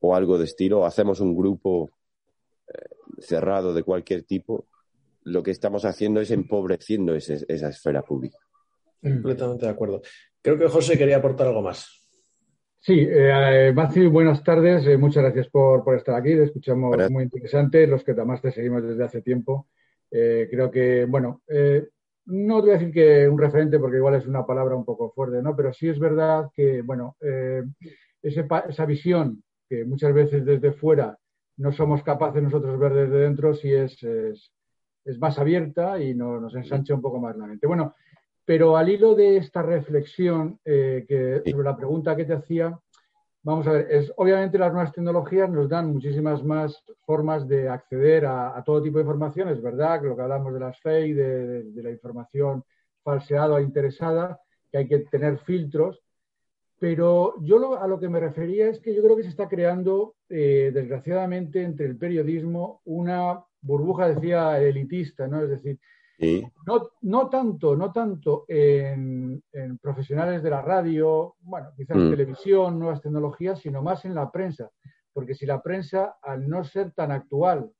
[0.00, 1.90] o algo de estilo, o hacemos un grupo
[2.68, 4.66] eh, cerrado de cualquier tipo,
[5.24, 8.38] lo que estamos haciendo es empobreciendo esa esfera pública.
[9.02, 10.02] Completamente de acuerdo.
[10.42, 12.03] Creo que José quería aportar algo más.
[12.86, 14.86] Sí, eh, Matthew, buenas tardes.
[14.86, 16.34] Eh, muchas gracias por, por, estar aquí.
[16.34, 17.86] Te escuchamos muy interesante.
[17.86, 19.68] Los que además te seguimos desde hace tiempo.
[20.10, 21.88] Eh, creo que, bueno, eh,
[22.26, 25.10] no te voy a decir que un referente porque igual es una palabra un poco
[25.12, 25.56] fuerte, ¿no?
[25.56, 27.16] Pero sí es verdad que, bueno,
[28.20, 31.18] ese, esa visión que muchas veces desde fuera
[31.56, 34.52] no somos capaces nosotros ver desde dentro, sí es, es,
[35.06, 37.66] es más abierta y no, nos ensancha un poco más la mente.
[37.66, 37.94] Bueno,
[38.44, 42.78] pero al hilo de esta reflexión eh, que, sobre la pregunta que te hacía,
[43.42, 48.26] vamos a ver, es, obviamente las nuevas tecnologías nos dan muchísimas más formas de acceder
[48.26, 51.14] a, a todo tipo de información, es verdad, que lo que hablamos de las fake,
[51.14, 52.64] de, de, de la información
[53.02, 56.04] falseada o interesada, que hay que tener filtros,
[56.84, 59.48] pero yo lo, a lo que me refería es que yo creo que se está
[59.48, 65.42] creando, eh, desgraciadamente, entre el periodismo una burbuja, decía, elitista, ¿no?
[65.42, 65.78] Es decir,
[66.18, 66.46] sí.
[66.66, 72.10] no, no, tanto, no tanto en, en, profesionales de la radio, bueno, quizás mm.
[72.10, 74.70] televisión, nuevas tecnologías, sino más en la prensa.
[75.12, 77.70] Porque si la prensa, al no ser tan actual,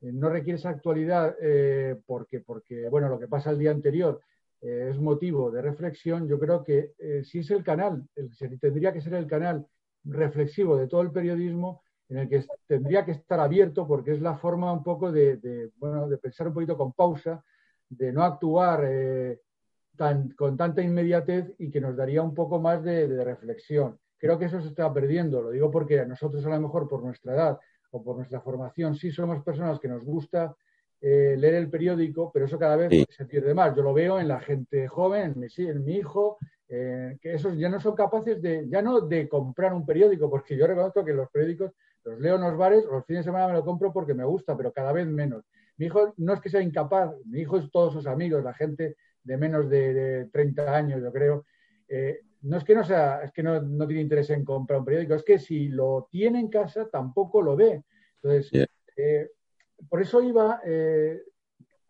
[0.00, 4.20] eh, no requiere esa actualidad eh, porque, porque, bueno, lo que pasa el día anterior
[4.60, 8.92] eh, es motivo de reflexión, yo creo que eh, si es el canal, el, tendría
[8.92, 9.66] que ser el canal
[10.04, 14.36] reflexivo de todo el periodismo en el que tendría que estar abierto porque es la
[14.36, 17.44] forma un poco de, de bueno, de pensar un poquito con pausa,
[17.88, 19.40] de no actuar eh,
[19.96, 23.98] tan, con tanta inmediatez y que nos daría un poco más de, de, reflexión.
[24.18, 27.34] Creo que eso se está perdiendo, lo digo porque nosotros a lo mejor por nuestra
[27.34, 27.58] edad
[27.90, 30.56] o por nuestra formación sí somos personas que nos gusta
[31.00, 33.06] eh, leer el periódico, pero eso cada vez sí.
[33.10, 33.76] se pierde más.
[33.76, 37.56] Yo lo veo en la gente joven, en mi, en mi hijo, eh, que esos
[37.56, 41.12] ya no son capaces de, ya no de comprar un periódico, porque yo reconozco que
[41.12, 41.72] los periódicos
[42.04, 44.56] los leo en los bares, los fines de semana me lo compro porque me gusta,
[44.56, 45.44] pero cada vez menos.
[45.78, 48.96] Mi hijo no es que sea incapaz, mi hijo es todos sus amigos, la gente
[49.22, 51.46] de menos de, de 30 años, yo creo.
[51.88, 54.84] Eh, no es que no sea, es que no, no, tiene interés en comprar un
[54.84, 57.82] periódico, es que si lo tiene en casa tampoco lo ve.
[58.22, 58.66] Entonces, yeah.
[58.96, 59.30] eh,
[59.88, 61.20] por eso iba eh,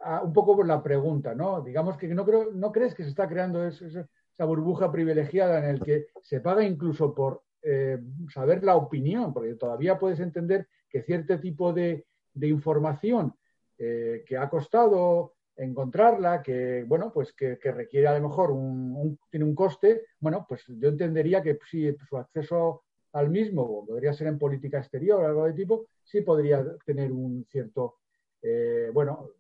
[0.01, 1.61] a, un poco por la pregunta, ¿no?
[1.61, 5.65] Digamos que no, creo, no crees que se está creando esa, esa burbuja privilegiada en
[5.67, 7.99] el que se paga incluso por eh,
[8.33, 13.35] saber la opinión, porque todavía puedes entender que cierto tipo de, de información
[13.79, 19.47] eh, que ha costado encontrarla, que bueno, pues que, requiere a lo mejor un, tiene
[19.47, 24.39] un coste, bueno, pues yo entendería que sí, su acceso al mismo, podría ser en
[24.39, 27.97] política exterior o algo de tipo, sí podría tener un cierto,
[28.43, 29.31] eh, bueno,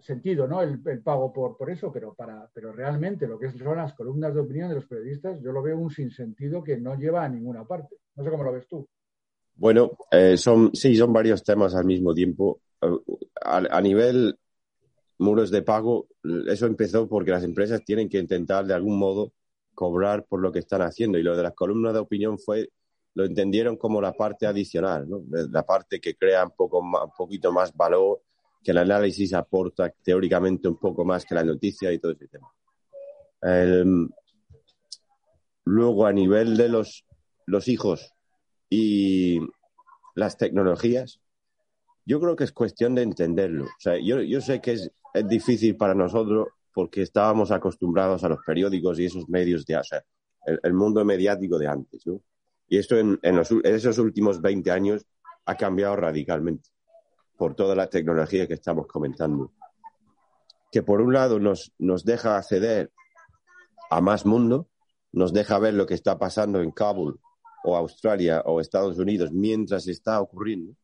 [0.00, 0.62] sentido, ¿no?
[0.62, 4.34] El, el, pago por, por eso, pero, para, pero realmente lo que son las columnas
[4.34, 7.64] de opinión de los periodistas, yo lo veo un sinsentido que no lleva a ninguna
[7.64, 7.96] parte.
[8.16, 8.86] No sé cómo lo ves tú.
[9.54, 12.60] Bueno, eh, son, sí, son varios temas al mismo tiempo.
[12.82, 14.38] A, a, nivel
[15.18, 16.08] muros de pago,
[16.48, 19.32] eso empezó porque las empresas tienen que intentar de algún modo
[19.74, 22.70] cobrar por lo que están haciendo y lo de las columnas de opinión fue
[23.14, 27.52] lo entendieron como la parte adicional, la parte que crea un, poco más, un poquito
[27.52, 28.22] más valor,
[28.62, 32.50] que el análisis aporta teóricamente un poco más que la noticia y todo ese tema.
[35.64, 37.04] Luego, a nivel de los,
[37.46, 38.12] los hijos
[38.70, 39.40] y
[40.14, 41.20] las tecnologías,
[42.04, 43.64] yo creo que es cuestión de entenderlo.
[43.64, 48.28] O sea, yo, yo sé que es, es difícil para nosotros porque estábamos acostumbrados a
[48.28, 50.02] los periódicos y esos medios de, o sea,
[50.46, 52.20] el, el mundo mediático de antes, ¿no?
[52.68, 55.06] Y esto en, en, los, en, esos últimos 20 años
[55.44, 56.70] ha cambiado radicalmente
[57.36, 59.52] por toda la tecnología que estamos comentando.
[60.70, 62.90] Que por un lado nos, nos deja acceder
[63.90, 64.68] a más mundo,
[65.12, 67.20] nos deja ver lo que está pasando en Kabul
[67.62, 70.74] o Australia o Estados Unidos mientras está ocurriendo.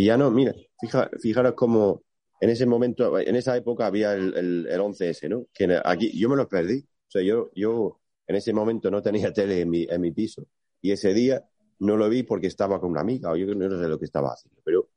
[0.00, 2.04] Y ya no, mira, fija, fijaros cómo
[2.40, 5.44] en ese momento, en esa época había el, el, el 11S, ¿no?
[5.52, 6.78] Que aquí yo me lo perdí.
[6.78, 10.46] O sea, yo, yo en ese momento no tenía tele en mi, en mi piso
[10.80, 11.46] y ese día
[11.80, 14.30] no lo vi porque estaba con una amiga o yo no sé lo que estaba
[14.30, 14.62] haciendo.
[14.64, 14.88] Pero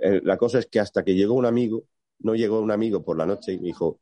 [0.00, 1.84] eh, la cosa es que hasta que llegó un amigo,
[2.20, 4.00] no llegó un amigo por la noche y me dijo,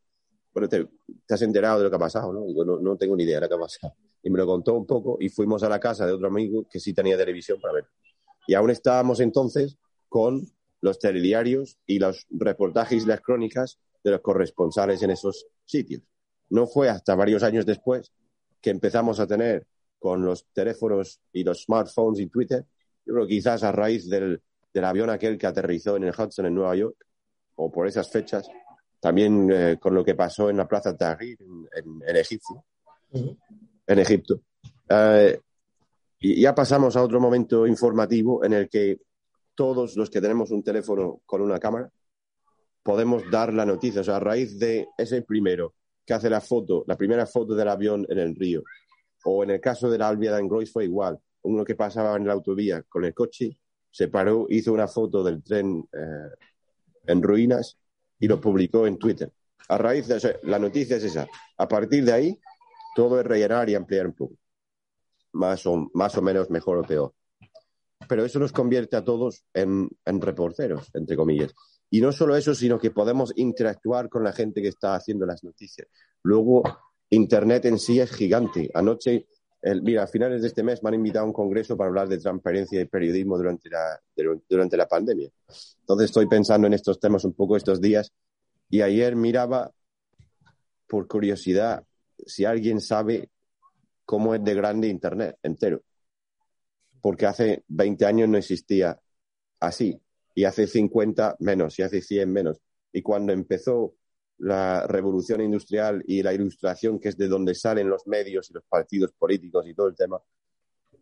[0.53, 0.89] bueno, te,
[1.31, 2.47] has enterado de lo que ha pasado, ¿no?
[2.47, 3.95] Digo, no, no tengo ni idea de lo que ha pasado.
[4.23, 6.79] Y me lo contó un poco y fuimos a la casa de otro amigo que
[6.79, 7.87] sí tenía televisión para ver.
[8.47, 9.79] Y aún estábamos entonces
[10.15, 10.47] con
[10.81, 16.03] los telediarios y los reportajes y las crónicas de los corresponsales en esos sitios.
[16.51, 18.13] No fue hasta varios años después
[18.61, 19.67] que empezamos a tener
[19.99, 22.65] con los teléfonos y los smartphones y Twitter,
[23.05, 24.41] yo creo quizás a raíz del,
[24.73, 26.97] del avión aquel que aterrizó en el Hudson en Nueva York,
[27.57, 28.49] o por esas fechas,
[29.01, 32.65] también eh, con lo que pasó en la Plaza Tahrir en, en, Egipto.
[33.11, 34.43] En Egipto.
[34.89, 35.41] Eh,
[36.21, 39.01] y ya pasamos a otro momento informativo en el que
[39.55, 41.91] todos los que tenemos un teléfono con una cámara
[42.83, 44.03] podemos dar la noticia.
[44.03, 47.69] O sea, a raíz de ese primero que hace la foto, la primera foto del
[47.69, 48.63] avión en el río,
[49.25, 52.35] o en el caso de la Albia de fue igual, uno que pasaba en la
[52.35, 53.59] autovía con el coche,
[53.91, 56.35] se paró, hizo una foto del tren eh,
[57.07, 57.79] en ruinas
[58.19, 59.33] y lo publicó en Twitter.
[59.69, 61.27] A raíz de eso, la noticia es esa.
[61.57, 62.41] A partir de ahí,
[62.95, 64.35] todo es rellenar y ampliar un poco.
[65.33, 67.15] Más o, más o menos mejor o peor
[68.09, 71.55] pero eso nos convierte a todos en, reporteros, entre comillas.
[71.91, 75.45] Y no solo eso, sino que podemos interactuar con la gente que está haciendo las
[75.45, 75.87] noticias.
[76.23, 76.63] Luego,
[77.11, 78.71] Internet en sí es gigante.
[78.75, 79.27] Anoche,
[79.83, 82.19] mira, a finales de este mes me han invitado a un congreso para hablar de
[82.19, 84.01] transparencia y periodismo durante la,
[84.49, 85.31] durante la pandemia.
[85.81, 88.13] Entonces estoy pensando en estos temas un poco estos días
[88.69, 89.71] y ayer miraba,
[90.89, 91.85] por curiosidad,
[92.27, 93.31] si alguien sabe
[94.05, 95.83] cómo es de grande Internet entero
[97.05, 98.99] porque hace 20 años no existía
[99.61, 100.01] así,
[100.35, 102.63] y hace 50 menos, y hace 100 menos.
[102.95, 103.97] Y cuando empezó
[104.39, 108.65] la revolución industrial y la ilustración, que es de donde salen los medios y los
[108.65, 110.19] partidos políticos y todo el tema,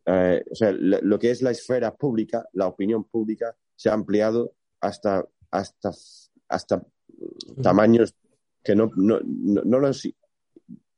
[0.06, 4.56] eh, o sea, lo que es la esfera pública, la opinión pública, se ha ampliado
[4.80, 5.92] hasta, hasta,
[6.48, 6.84] hasta
[7.62, 8.12] tamaños
[8.64, 10.08] que no, no, no, no los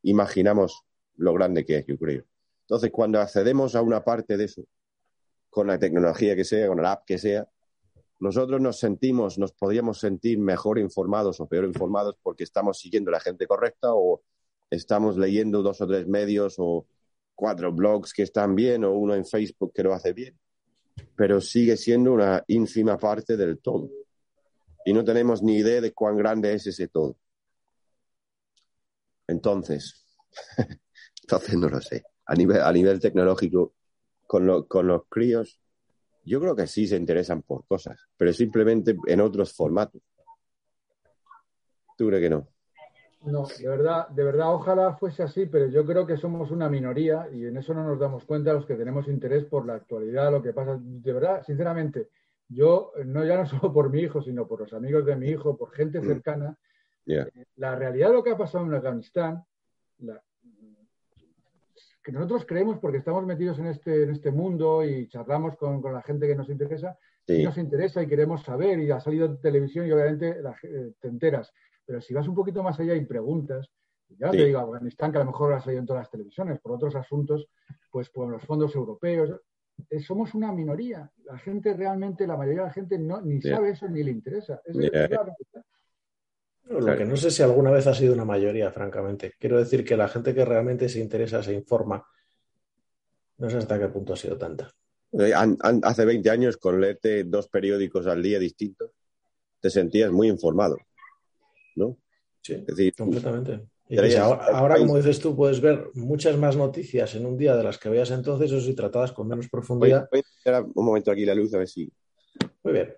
[0.01, 0.81] imaginamos
[1.17, 2.23] lo grande que es, yo creo.
[2.61, 4.65] Entonces, cuando accedemos a una parte de eso,
[5.55, 7.47] con la tecnología que sea, con la app que sea,
[8.19, 13.21] nosotros nos sentimos, nos podríamos sentir mejor informados o peor informados porque estamos siguiendo la
[13.21, 14.21] gente correcta o
[14.69, 16.87] estamos leyendo dos o tres medios o
[17.33, 20.37] cuatro blogs que están bien o uno en Facebook que lo hace bien.
[21.15, 23.89] Pero sigue siendo una ínfima parte del todo.
[24.83, 27.15] Y no tenemos ni idea de cuán grande es ese todo.
[29.25, 30.05] Entonces,
[31.23, 32.03] entonces no lo sé.
[32.25, 33.74] A nivel, a nivel tecnológico,
[34.25, 35.59] con, con los críos,
[36.23, 40.01] yo creo que sí se interesan por cosas, pero simplemente en otros formatos.
[41.97, 42.47] ¿Tú crees que no?
[43.25, 47.27] No, de verdad, de verdad, ojalá fuese así, pero yo creo que somos una minoría
[47.31, 50.43] y en eso no nos damos cuenta los que tenemos interés por la actualidad, lo
[50.43, 50.77] que pasa.
[50.79, 52.09] De verdad, sinceramente,
[52.47, 55.57] yo, no ya no solo por mi hijo, sino por los amigos de mi hijo,
[55.57, 56.05] por gente mm.
[56.05, 56.57] cercana,
[57.07, 59.43] eh, la realidad de lo que ha pasado en Afganistán,
[59.99, 60.21] la,
[62.05, 65.91] que nosotros creemos porque estamos metidos en este, en este mundo y charlamos con, con
[65.91, 69.41] la gente que nos interesa, y nos interesa y queremos saber, y ha salido en
[69.41, 71.51] televisión y obviamente eh, te enteras.
[71.83, 73.71] Pero si vas un poquito más allá y preguntas,
[74.19, 76.73] ya te digo, Afganistán, que a lo mejor ha salido en todas las televisiones, por
[76.73, 77.47] otros asuntos,
[77.89, 79.41] pues por los fondos europeos,
[79.89, 81.11] eh, somos una minoría.
[81.23, 84.61] La gente realmente, la mayoría de la gente no, ni sabe eso ni le interesa.
[84.63, 84.75] Es,
[86.69, 89.33] lo que no sé si alguna vez ha sido una mayoría, francamente.
[89.39, 92.05] Quiero decir que la gente que realmente se interesa, se informa,
[93.37, 94.71] no sé hasta qué punto ha sido tanta.
[95.11, 95.33] Eh,
[95.83, 98.91] hace 20 años, con leerte dos periódicos al día distintos,
[99.59, 100.77] te sentías muy informado,
[101.75, 101.97] ¿no?
[102.41, 102.63] Sí,
[102.95, 103.61] completamente.
[104.19, 107.89] ahora, como dices tú, puedes ver muchas más noticias en un día de las que
[107.89, 110.07] veías entonces, o si tratadas con menos profundidad.
[110.11, 111.91] Voy, a un momento aquí la luz, a ver si.
[112.63, 112.95] Muy bien.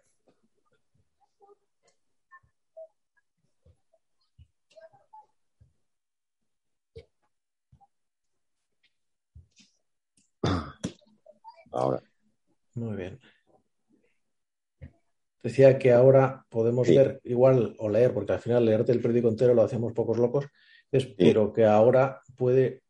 [11.77, 12.01] Ahora.
[12.73, 13.19] Muy bien.
[15.43, 19.53] Decía que ahora podemos ver igual o leer, porque al final leerte el periódico entero
[19.53, 20.45] lo hacemos pocos locos,
[21.17, 22.83] pero que ahora puede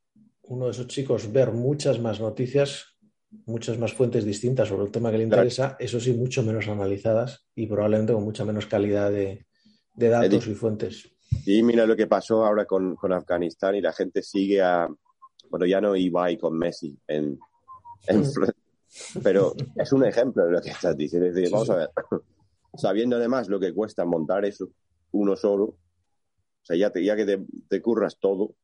[0.44, 2.98] uno de esos chicos ver muchas más noticias,
[3.46, 7.46] muchas más fuentes distintas sobre el tema que le interesa, eso sí, mucho menos analizadas
[7.54, 9.46] y probablemente con mucha menos calidad de,
[9.96, 11.12] datos y fuentes.
[11.46, 14.88] Y mira lo que pasó ahora con, con, Afganistán y la gente sigue a,
[15.50, 17.38] bueno, ya no Ibai con Messi en,
[18.08, 18.24] en,
[19.24, 21.30] pero es un ejemplo de lo que estás diciendo.
[21.52, 21.90] vamos a ver.
[22.76, 24.70] sabiendo además lo que cuesta montar eso
[25.12, 25.80] uno solo, o
[26.64, 28.56] sea, ya, ya que te, curras todo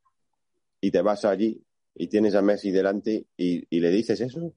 [0.81, 1.63] y te vas allí
[1.95, 4.53] y tienes a Messi delante y, le dices eso,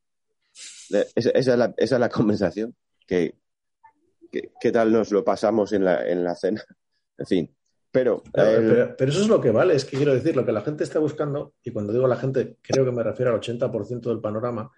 [0.91, 2.75] esa, es la, esa, es la, conversación.
[3.07, 3.37] Que,
[4.61, 6.63] ¿Qué tal nos lo pasamos en la, en la cena?
[7.19, 7.57] En fin,
[7.97, 10.85] pero, pero, eso es lo que vale, es que quiero decir, lo que la gente
[10.85, 14.71] está buscando, y cuando digo la gente, creo que me refiero al 80% del panorama,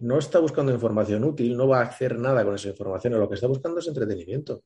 [0.00, 3.34] no está buscando información útil, no va a hacer nada con esa información, lo que
[3.34, 4.62] está buscando es entretenimiento,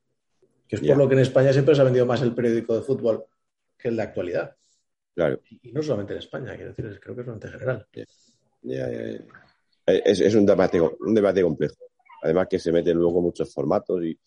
[0.66, 2.82] que es por lo que en España siempre se ha vendido más el periódico de
[2.82, 3.24] fútbol
[3.76, 4.56] que el de actualidad.
[5.14, 5.40] Claro.
[5.62, 7.86] Y, no solamente en España, quiero decir, creo que es bastante general.
[9.86, 11.76] Es, es, un, debate, un debate complejo.
[12.22, 14.18] Además que se meten luego muchos formatos y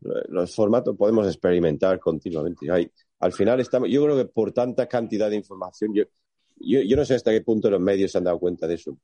[0.00, 2.70] los formatos podemos experimentar continuamente.
[2.70, 2.90] Hay,
[3.20, 6.04] al final estamos, yo creo que por tanta cantidad de información, yo,
[6.58, 8.96] yo, no sé hasta qué punto los medios se han dado cuenta de eso.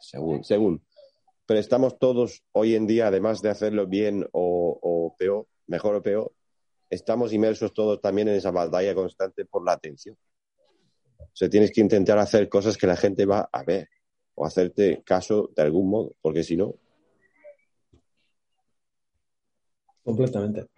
[0.00, 0.84] Según, según.
[1.46, 6.32] Pero estamos todos hoy en día, además de hacerlo bien o, peor, mejor o peor,
[6.90, 10.16] estamos inmersos todos también en esa batalla constante por la atención.
[11.18, 13.88] O sea, tienes que intentar hacer cosas que la gente va a ver
[14.34, 16.74] o hacerte caso de algún modo, porque si no,
[20.08, 20.68] Completamente.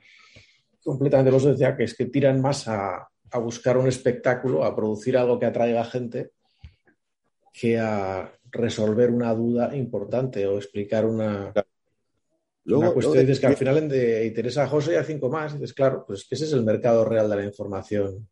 [0.83, 1.31] Completamente.
[1.31, 3.09] Por decía que es que tiran más a,
[3.41, 6.33] buscar un espectáculo, a producir algo que atraiga gente,
[7.53, 11.53] que a resolver una duda importante o explicar una,
[12.67, 13.19] una cuestión.
[13.19, 15.55] dices que al final de interesa a José y a cinco más.
[15.55, 18.29] dices, claro, pues que ese es el mercado real de la información.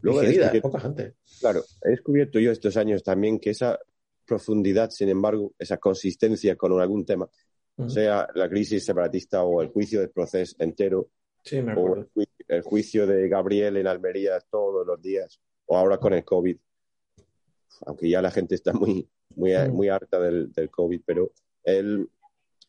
[0.00, 1.14] Luego digerida, poca gente.
[1.40, 3.78] Claro, he descubierto yo estos años también que esa
[4.26, 7.28] profundidad, sin embargo, esa consistencia con algún tema,
[7.86, 11.10] sea la crisis separatista o el juicio del proceso entero,
[11.76, 12.06] o
[12.48, 16.56] el, juicio de Gabriel en Almería todos los días, o ahora con el COVID,
[17.86, 22.08] aunque ya la gente está muy, muy, muy harta del, del, COVID, pero el,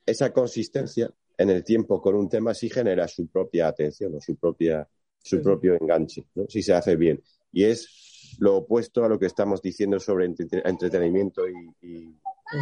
[0.06, 4.36] esa consistencia en el tiempo con un tema sí genera su propia atención o su,
[4.36, 4.88] propia,
[5.22, 6.46] su propio enganche, ¿no?
[6.48, 7.24] si se hace bien.
[7.52, 12.16] Y es lo opuesto a lo que estamos diciendo sobre entretenimiento y,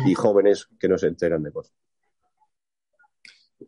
[0.06, 1.74] y jóvenes que no se enteran de cosas.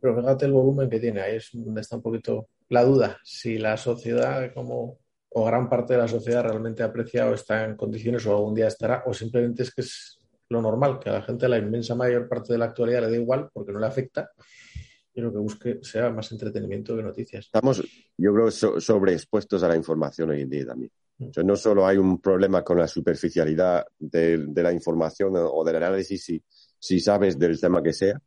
[0.02, 3.58] Pero fíjate el volumen que tiene, ahí es donde está un poquito la duda, si
[3.58, 5.00] la sociedad como
[5.32, 8.68] o gran parte de la sociedad realmente aprecia o está en condiciones o algún día
[8.68, 10.19] estará, o simplemente es que es
[10.50, 13.16] lo normal, que a la gente la inmensa mayor parte de la actualidad le da
[13.18, 14.32] igual porque no le afecta
[15.14, 17.46] y lo que busque sea más entretenimiento que noticias.
[17.46, 17.84] Estamos,
[18.18, 20.92] yo creo, sobreexpuestos a la información hoy en día también.
[21.20, 21.46] Mm.
[21.46, 26.42] no solo hay un problema con la superficialidad de, la información o del análisis, si,
[26.80, 28.20] si sabes del tema que sea,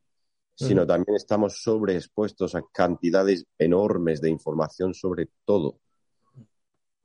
[0.54, 5.80] sino también estamos sobreexpuestos a cantidades enormes de información sobre todo.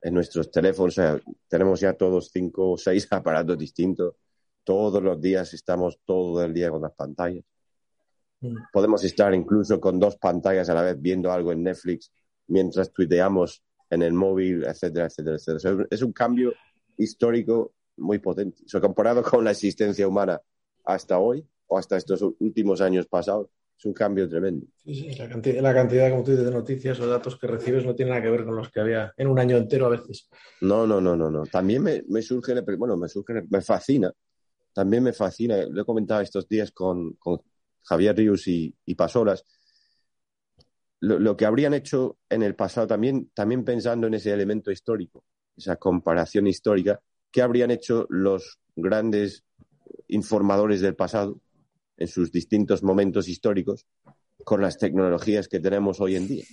[0.00, 4.14] En nuestros teléfonos, o sea, tenemos ya todos cinco o seis aparatos distintos.
[4.68, 7.42] Todos los días estamos todo el día con las pantallas.
[8.70, 12.12] Podemos estar incluso con dos pantallas a la vez viendo algo en Netflix
[12.48, 15.86] mientras tuiteamos en el móvil, etcétera, etcétera, etcétera.
[15.88, 16.52] es un cambio
[16.98, 18.58] histórico muy potente.
[18.74, 20.38] O comparado con la existencia humana
[20.84, 23.48] hasta hoy, o hasta estos últimos años pasados,
[23.78, 24.66] es un cambio tremendo.
[24.76, 27.86] Sí, sí, la cantidad, la cantidad, como tú dices, de noticias o datos que recibes
[27.86, 30.28] no tiene nada que ver con los que había en un año entero a veces.
[30.60, 31.46] No, no, no, no, no.
[31.46, 34.12] También me, me surge, bueno, me surge, me fascina,
[34.78, 37.42] también me fascina, lo he comentado estos días con, con
[37.82, 39.44] Javier Ríos y, y Pasolas,
[41.00, 45.24] lo, lo, que habrían hecho en el pasado también, también pensando en ese elemento histórico,
[45.56, 47.00] esa comparación histórica,
[47.32, 49.42] ¿qué habrían hecho los grandes
[50.06, 51.40] informadores del pasado
[51.96, 53.84] en sus distintos momentos históricos
[54.44, 56.44] con las tecnologías que tenemos hoy en día.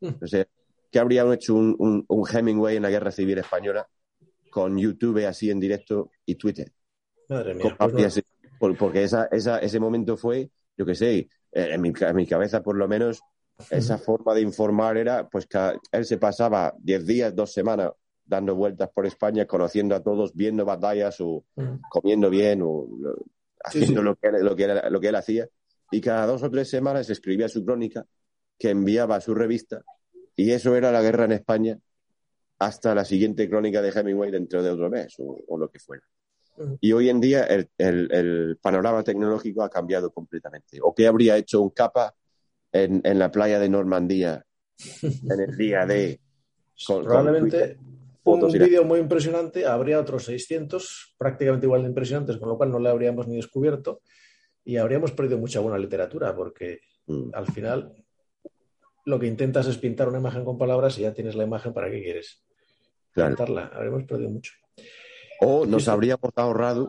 [0.00, 0.14] Hmm.
[0.22, 0.48] O sea,
[0.90, 3.86] ¿qué habrían hecho un, Hemingway en la Guerra Civil Española
[4.50, 6.72] con YouTube así en directo y Twitter?
[7.28, 7.76] Madre mía.
[8.58, 12.62] Pues porque esa, ese momento fue, yo qué sé, eh, en mi, en mi, cabeza
[12.62, 13.20] por lo menos,
[13.70, 15.58] esa forma de informar era, pues que
[15.92, 17.92] él se pasaba 10 días, dos semanas
[18.24, 21.44] dando vueltas por España, conociendo a todos, viendo batallas o
[21.88, 22.86] comiendo bien o
[23.64, 25.48] haciendo Lo, que, lo, que lo que él hacía.
[25.90, 28.04] Y cada dos o tres semanas escribía su crónica
[28.58, 29.82] que enviaba a su revista
[30.36, 31.78] y eso era la guerra en España
[32.58, 36.04] hasta la siguiente crónica de Hemingway dentro de otro mes o, lo que fuera.
[36.80, 40.78] Y hoy en día el, el, panorama tecnológico ha cambiado completamente.
[40.82, 42.14] ¿O qué habría hecho un capa
[42.72, 44.44] en, en la playa de Normandía
[45.02, 46.20] en el día de...
[46.86, 47.78] Probablemente
[48.32, 52.78] un vídeo muy impresionante, habría otros 600 prácticamente igual de impresionantes, con lo cual no
[52.78, 54.02] le habríamos ni descubierto
[54.64, 57.30] y habríamos perdido mucha buena literatura, porque mm.
[57.32, 57.94] al final
[59.04, 61.90] lo que intentas es pintar una imagen con palabras y ya tienes la imagen para
[61.90, 62.44] qué quieres
[63.14, 63.70] pintarla.
[63.72, 64.52] Habríamos perdido mucho.
[65.40, 66.88] O nos habríamos ahorrado.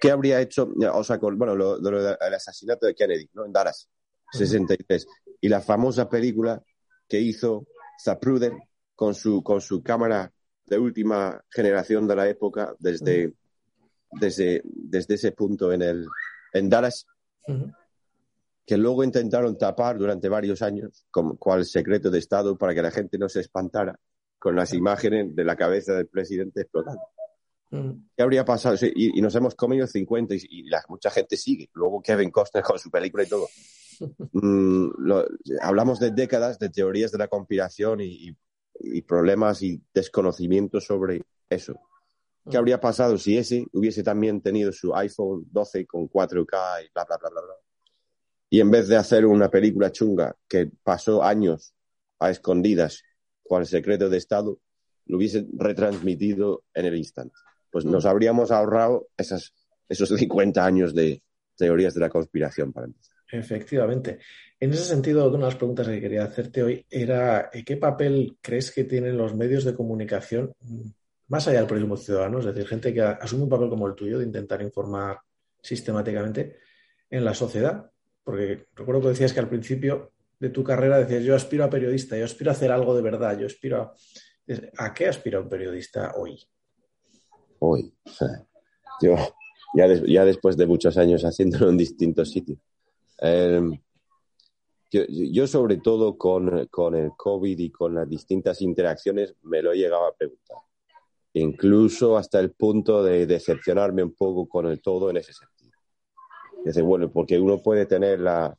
[0.00, 0.72] ¿Qué habría hecho?
[0.92, 3.44] O sea, con, bueno, lo, el asesinato de Kennedy, ¿no?
[3.44, 3.88] En Dallas.
[4.32, 5.06] 63.
[5.40, 6.62] Y la famosa película
[7.08, 7.66] que hizo
[8.02, 8.52] Zapruder
[8.94, 10.32] con su, con su cámara
[10.66, 13.32] de última generación de la época desde,
[14.12, 16.06] desde, desde ese punto en, el,
[16.52, 17.06] en Dallas,
[18.66, 22.90] que luego intentaron tapar durante varios años como cual secreto de Estado para que la
[22.90, 23.98] gente no se espantara
[24.38, 27.00] con las imágenes de la cabeza del presidente explotando.
[27.70, 28.76] ¿Qué habría pasado?
[28.94, 31.68] y, nos hemos comido 50 y, la, mucha gente sigue.
[31.74, 33.48] Luego Kevin Costner con su película y todo.
[34.30, 34.90] Mm,
[35.60, 38.32] hablamos de décadas de teorías de la conspiración y,
[39.08, 41.74] problemas y desconocimiento sobre eso.
[42.48, 42.60] ¿Qué mm.
[42.60, 47.16] habría pasado si ese hubiese también tenido su iPhone 12 con 4K y bla, bla,
[47.16, 47.54] bla, bla, bla?
[48.48, 51.74] Y en vez de hacer una película chunga que pasó años
[52.20, 53.02] a escondidas
[53.48, 54.60] con el secreto de Estado,
[55.06, 57.34] lo hubiese retransmitido en el instante.
[57.70, 58.08] Pues nos mm.
[58.08, 59.54] habríamos ahorrado esas,
[59.88, 61.22] esos 50 años de
[61.56, 63.16] teorías de la conspiración para empezar.
[63.30, 64.18] Efectivamente.
[64.60, 68.70] En ese sentido, una de las preguntas que quería hacerte hoy era ¿qué papel crees
[68.70, 70.52] que tienen los medios de comunicación
[71.28, 72.38] más allá del periodismo ciudadano?
[72.38, 75.20] Es decir, gente que asume un papel como el tuyo de intentar informar
[75.62, 76.56] sistemáticamente
[77.10, 77.90] en la sociedad.
[78.24, 82.16] Porque recuerdo que decías que al principio de tu carrera decías yo aspiro a periodista,
[82.16, 83.94] yo aspiro a hacer algo de verdad, yo aspiro a...
[84.78, 86.42] ¿A qué aspira un periodista hoy?
[87.58, 87.92] Hoy.
[89.00, 89.14] Yo,
[89.74, 92.58] ya, ya después de muchos años haciéndolo en distintos sitios
[93.18, 93.78] Em,
[94.90, 96.48] yo, sobre todo con,
[96.94, 100.58] el COVID y con las distintas interacciones me lo he llegado a preguntar.
[101.34, 105.76] Incluso hasta el punto de decepcionarme un poco con el todo en ese sentido.
[106.64, 108.56] Dice, bueno, porque uno puede tener la,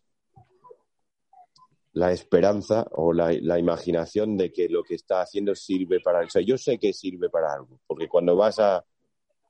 [1.94, 6.30] la esperanza o la, imaginación de que lo que está haciendo sirve para algo.
[6.42, 8.86] yo sé que sirve para algo, porque cuando vas a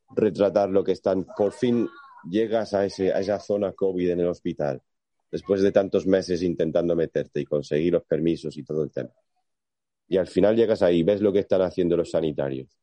[0.10, 1.88] retratar lo que están, por fin
[2.30, 4.82] llegas a, esa zona COVID en el hospital
[5.32, 9.12] después de tantos meses intentando meterte y conseguir los permisos y todo el tema.
[10.08, 12.80] Y al final llegas ahí, ves lo que están haciendo los sanitarios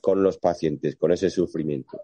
[0.00, 2.00] con los pacientes, con ese sufrimiento.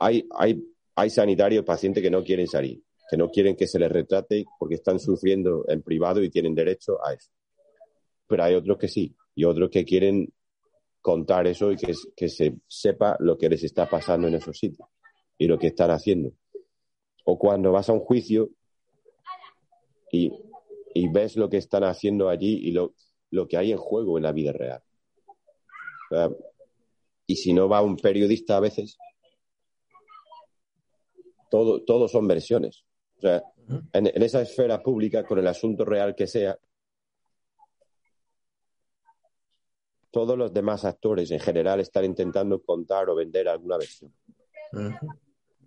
[0.00, 0.64] Hay, hay,
[0.96, 4.76] hay sanitarios, pacientes que no quieren salir, que no quieren que se les retrate porque
[4.76, 7.30] están sufriendo en privado y tienen derecho a eso.
[8.26, 10.32] Pero hay otros que sí, y otros que quieren
[11.04, 14.88] contar eso y que, que se sepa lo que les está pasando en esos sitios
[15.36, 16.32] y lo que están haciendo
[17.24, 18.50] o cuando vas a un juicio
[20.12, 20.30] y,
[21.08, 22.94] ves lo que están haciendo allí y lo,
[23.48, 24.80] que hay en juego en la vida real.
[27.26, 28.96] y si no va un periodista a veces,
[31.50, 32.84] todo, todo son versiones.
[33.18, 33.42] O sea,
[33.92, 36.56] en, en, esa esfera pública, con el asunto real que sea,
[40.14, 44.14] todos los demás actores en general están intentando contar o vender alguna versión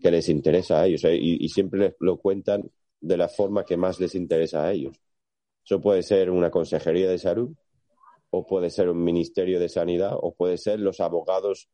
[0.01, 1.17] que les interesa a ellos ¿eh?
[1.19, 2.71] y, siempre les lo cuentan
[3.01, 4.95] de la forma que más les interesa a ellos.
[5.65, 7.53] Eso puede ser una consejería de salud
[8.29, 11.67] o puede ser un ministerio de sanidad o puede ser los abogados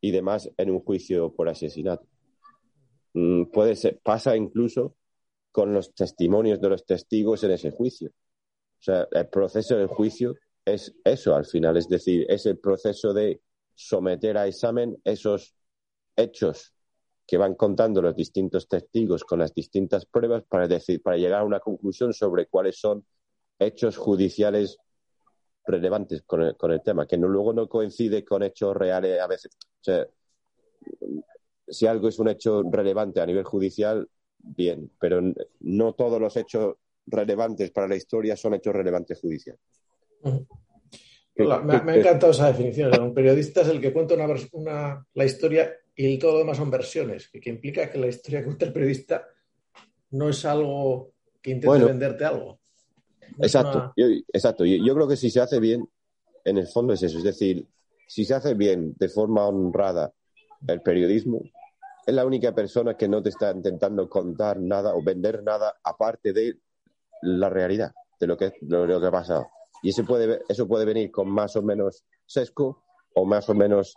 [0.00, 2.08] y demás en un juicio por asesinato.
[3.14, 4.96] Mm, puede ser, pasa incluso
[5.52, 8.10] con los testimonios de los testigos en ese juicio.
[8.10, 10.34] O sea, el proceso del juicio
[10.66, 13.40] es eso al final, es decir, es el proceso de
[13.74, 15.54] someter a examen esos
[16.16, 16.74] hechos
[17.26, 21.44] que van contando los distintos testigos con las distintas pruebas para, decir, para llegar a
[21.44, 23.06] una conclusión sobre cuáles son
[23.58, 24.78] hechos judiciales
[25.66, 29.26] relevantes con el, con el tema, que no, luego no coincide con hechos reales a
[29.26, 29.56] veces.
[31.68, 34.08] Si algo es un hecho relevante a nivel judicial,
[34.38, 35.20] bien, pero
[35.60, 39.60] no todos los hechos relevantes para la historia son hechos relevantes judiciales.
[41.36, 43.00] Me, ha encantado esa definición.
[43.00, 46.70] Un periodista es el que cuenta una, una, la historia y todo lo demás son
[46.70, 49.26] versiones, que, implica que la historia que cuenta el periodista
[50.10, 52.60] no es algo que intente venderte algo.
[53.38, 54.64] exacto, yo, exacto.
[54.64, 55.88] Yo, creo que si se hace bien,
[56.44, 57.18] en el fondo es eso.
[57.18, 57.66] Es decir,
[58.06, 60.12] si se hace bien de forma honrada
[60.66, 61.42] el periodismo,
[62.06, 66.32] es la única persona que no te está intentando contar nada o vender nada aparte
[66.32, 66.58] de
[67.22, 69.48] la realidad, de lo que, de lo que ha pasado.
[69.86, 72.82] Y eso puede, eso puede venir con más o menos sesgo
[73.14, 73.94] o más o menos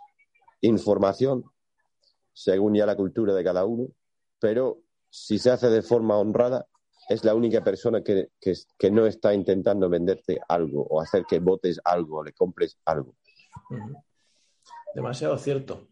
[0.60, 1.42] información
[2.32, 3.88] según ya la cultura de cada uno,
[4.38, 6.68] pero si se hace de forma honrada,
[7.08, 8.28] es la única persona que,
[8.92, 13.16] no está intentando venderte algo o hacer que votes algo o le compres algo.
[14.94, 15.88] Demasiado cierto.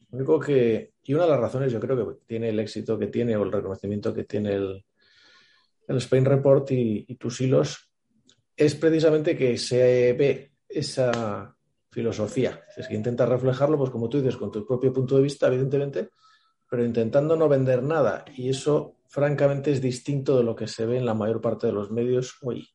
[0.46, 3.42] que, y una de las razones yo creo que tiene el éxito que tiene o
[3.42, 4.86] el reconocimiento que tiene el,
[5.88, 7.87] el Spain Report y tus hilos
[8.58, 11.56] es precisamente que se ve esa
[11.90, 12.64] filosofía.
[12.76, 16.10] Es que intentas reflejarlo, pues como tú dices, con tu propio punto de vista, evidentemente,
[16.68, 18.24] pero intentando no vender nada.
[18.36, 21.72] Y eso francamente es distinto de lo que se ve en la mayor parte de
[21.72, 22.68] los medios hoy,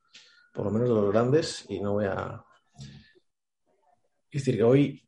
[0.54, 2.44] por lo menos los grandes, y no voy a...
[4.32, 5.04] Es decir, que hoy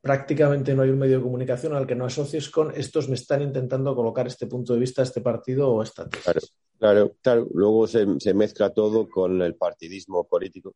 [0.00, 3.42] prácticamente no hay un medio de comunicación al que no asocies con estos me están
[3.42, 6.24] intentando colocar este punto de vista, este partido o esta tesis.
[6.24, 6.40] Claro,
[6.80, 7.14] claro,
[7.54, 10.74] Luego se, mezcla todo con el partidismo político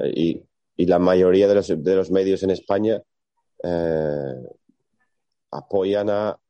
[0.00, 0.44] eh,
[0.76, 3.02] y, la mayoría de los, de los, medios en España
[3.62, 4.34] eh,
[5.50, 6.40] apoyan a,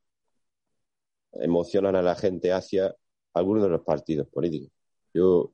[1.32, 2.94] emocionan a la gente hacia
[3.34, 4.70] algunos de los partidos políticos.
[5.12, 5.52] Yo,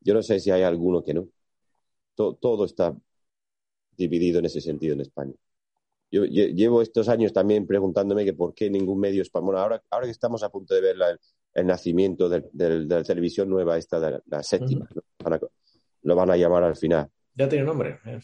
[0.00, 1.28] yo no sé si hay alguno que no.
[2.14, 2.94] todo está
[3.96, 5.32] dividido en ese sentido en España.
[6.10, 9.56] Yo llevo estos años también preguntándome que por qué ningún medio español.
[9.56, 10.96] ahora, ahora que estamos a punto de ver
[11.54, 14.88] el nacimiento de, la televisión nueva, esta de la, séptima,
[16.02, 17.08] lo van a llamar al final.
[17.34, 17.98] Ya tiene nombre.
[18.04, 18.20] ¿eh?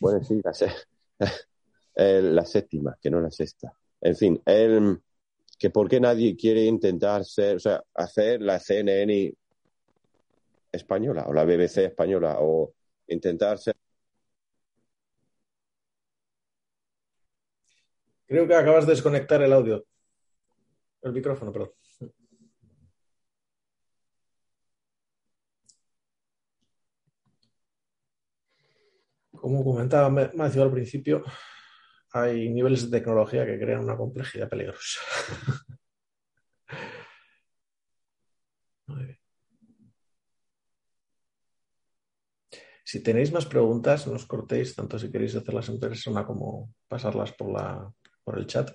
[0.00, 0.40] Bueno, sí,
[1.94, 3.72] la, séptima, que no la sexta.
[4.00, 5.00] En fin, el,
[5.58, 9.34] que por qué nadie quiere intentar ser, o sea, hacer la CNN
[10.70, 12.72] española o la BBC española o
[13.08, 13.74] intentar ser
[18.28, 19.86] Creo que acabas de desconectar el audio.
[21.00, 21.70] El micrófono, perdón.
[29.40, 31.22] Como comentaba Matthew al principio,
[32.12, 35.00] hay niveles de tecnología que crean una complejidad peligrosa.
[42.88, 47.32] Si tenéis más preguntas, no os cortéis, tanto si queréis hacerlas en persona como pasarlas
[47.32, 47.92] por la,
[48.24, 48.70] por el chat.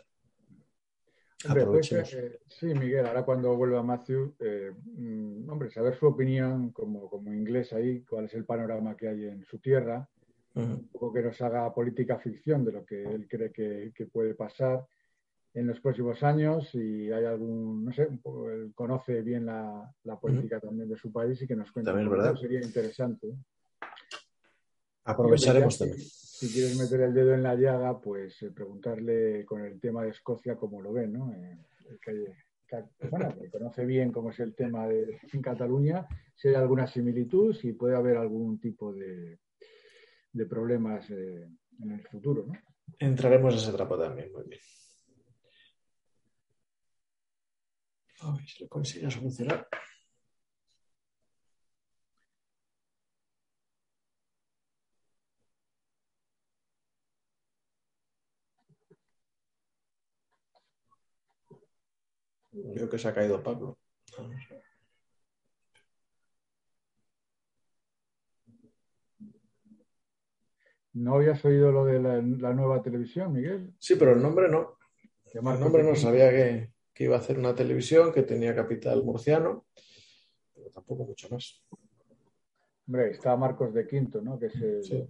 [1.49, 7.73] Eh, sí, Miguel, ahora cuando vuelva Matthew, eh, mm, hombre, saber su opinión como, inglés
[7.73, 10.07] ahí, cuál es el panorama que hay en su tierra,
[10.91, 14.85] poco que nos haga política ficción de lo que él cree que, puede pasar
[15.53, 20.89] en los próximos años y hay algún, no sé, él conoce bien la, política también
[20.89, 21.91] de su país y que nos cuente.
[21.91, 22.35] También verdad.
[22.35, 23.33] Sería interesante.
[25.05, 25.99] Aprovecharemos también
[26.43, 30.09] si quieres meter el dedo en la llaga, pues eh, preguntarle con el tema de
[30.09, 31.31] Escocia cómo lo ven, ¿no?
[31.31, 31.57] Eh,
[32.01, 32.25] que,
[33.09, 37.53] bueno, que conoce bien cómo es el tema de en Cataluña, si hay alguna similitud,
[37.53, 39.39] si puede haber algún tipo de,
[40.33, 41.47] de problemas eh,
[41.79, 42.53] en el futuro, ¿no?
[42.99, 44.61] Entraremos a ese trapo también, muy bien.
[48.21, 49.67] A ver si lo consigue solucionar.
[62.51, 63.77] Creo que se ha caído Pablo.
[70.93, 73.73] ¿No habías oído lo de la, nueva televisión, Miguel?
[73.79, 74.77] Sí, pero el nombre no.
[75.33, 76.71] El nombre no sabía que,
[77.03, 79.65] iba a hacer una televisión, que tenía capital murciano,
[80.53, 81.63] pero tampoco mucho más.
[82.87, 84.37] Hombre, está Marcos de Quinto, ¿no?
[84.37, 85.07] Que sí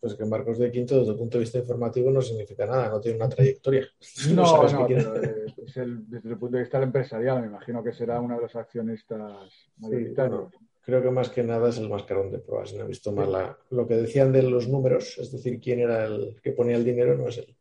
[0.00, 3.00] pues que Marcos de Quinto, desde el punto de vista informativo, no significa nada, no
[3.00, 3.86] tiene una trayectoria.
[4.34, 8.42] No, no, eh, desde el punto de vista empresarial, me imagino que será uno de
[8.42, 10.50] los accionistas mayoritarios.
[10.80, 12.74] Creo que más que nada es el mascarón de pruebas.
[12.74, 16.36] No he visto mal lo que decían de los números, es decir, quién era el
[16.42, 17.56] que ponía el dinero, no es él.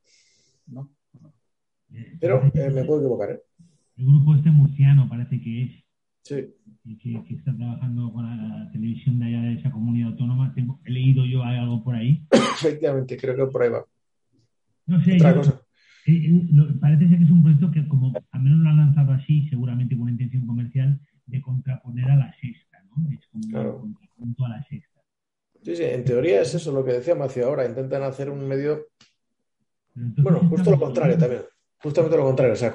[0.67, 0.89] No.
[2.19, 3.31] Pero eh, me puedo equivocar.
[3.31, 3.41] ¿eh?
[3.97, 5.71] El grupo este murciano parece que es.
[6.23, 6.53] Sí
[6.97, 10.53] que, está trabajando con la, televisión de allá de esa comunidad autónoma.
[10.53, 12.25] Tengo, he leído yo algo por ahí.
[12.31, 13.85] Efectivamente, creo que por ahí va.
[14.85, 15.61] No sé, Otra cosa.
[16.07, 16.49] Eh, eh,
[16.79, 19.95] parece ser que es un proyecto que, como al menos lo han lanzado así, seguramente
[19.95, 23.09] con una intención comercial, de contraponer a la sexta, ¿no?
[23.11, 25.01] Es como un contrapunto a la sexta.
[25.61, 27.65] Sí, sí, en teoría es eso lo que decía Macio ahora.
[27.65, 28.87] Intentan hacer un medio.
[29.93, 31.41] Bueno, justo lo contrario también.
[31.81, 32.73] Justamente lo contrario, o sea...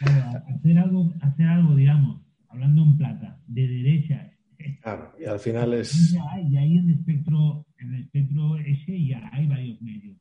[0.00, 4.32] hacer algo, hacer algo, digamos, hablando en plata, de derecha.
[4.82, 6.12] Claro, y al final es.
[6.12, 10.16] Ya hay, en el espectro, en el espectro ese ya hay varios medios.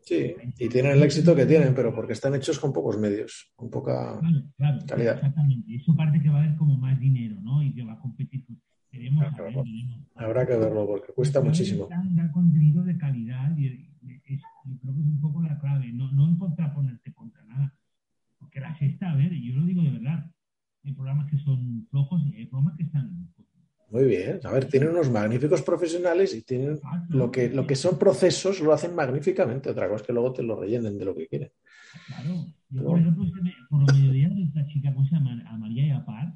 [0.00, 3.70] Sí, y tienen el éxito que tienen, pero porque están hechos con pocos medios, con
[3.70, 4.20] poca
[4.86, 5.16] calidad.
[5.16, 7.62] Exactamente, eso parece que va a haber como más dinero, ¿no?
[7.62, 8.44] Y que va a competir.
[8.94, 9.24] Queremos
[10.14, 11.88] Habrá que verlo porque cuesta muchísimo.
[11.88, 16.12] Dar contenido de calidad y, es, yo creo que es un poco la clave, no,
[16.12, 17.74] no en contraponerte contra nada.
[18.38, 20.30] Porque la sexta, a ver, yo lo digo de verdad,
[20.84, 23.28] hay programas que son flojos y hay programas que están...
[23.90, 26.78] Muy bien, a ver, tienen unos magníficos profesionales y tienen
[27.08, 29.70] lo que, lo que son procesos lo hacen magníficamente.
[29.70, 31.50] Otra cosa es que luego te lo rellenen de lo que quieren.
[32.06, 33.24] Claro, yo por ejemplo,
[33.68, 35.42] por lo mediodía de esta chica, ¿cómo se llama?
[35.48, 36.34] A María y a Par.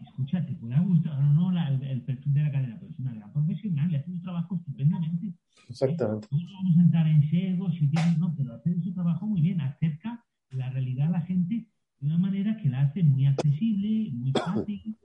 [0.00, 3.14] Escucha, te puede gustar o no la, el, perfil de la cadena, pero es una
[3.14, 5.32] gran profesional y hace un trabajo estupendamente.
[5.68, 6.28] Exactamente.
[6.30, 10.24] No vamos a entrar en sesgos y no, pero hace su trabajo muy bien, acerca
[10.50, 11.66] la realidad a la gente
[12.00, 14.96] de una manera que la muy accesible, muy fácil,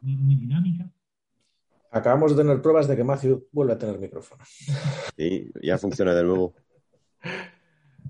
[0.00, 0.90] muy, muy dinámica.
[1.90, 4.42] Acabamos de tener pruebas de que Matthew vuelve a tener micrófono.
[5.16, 6.54] Sí, ya funciona de nuevo.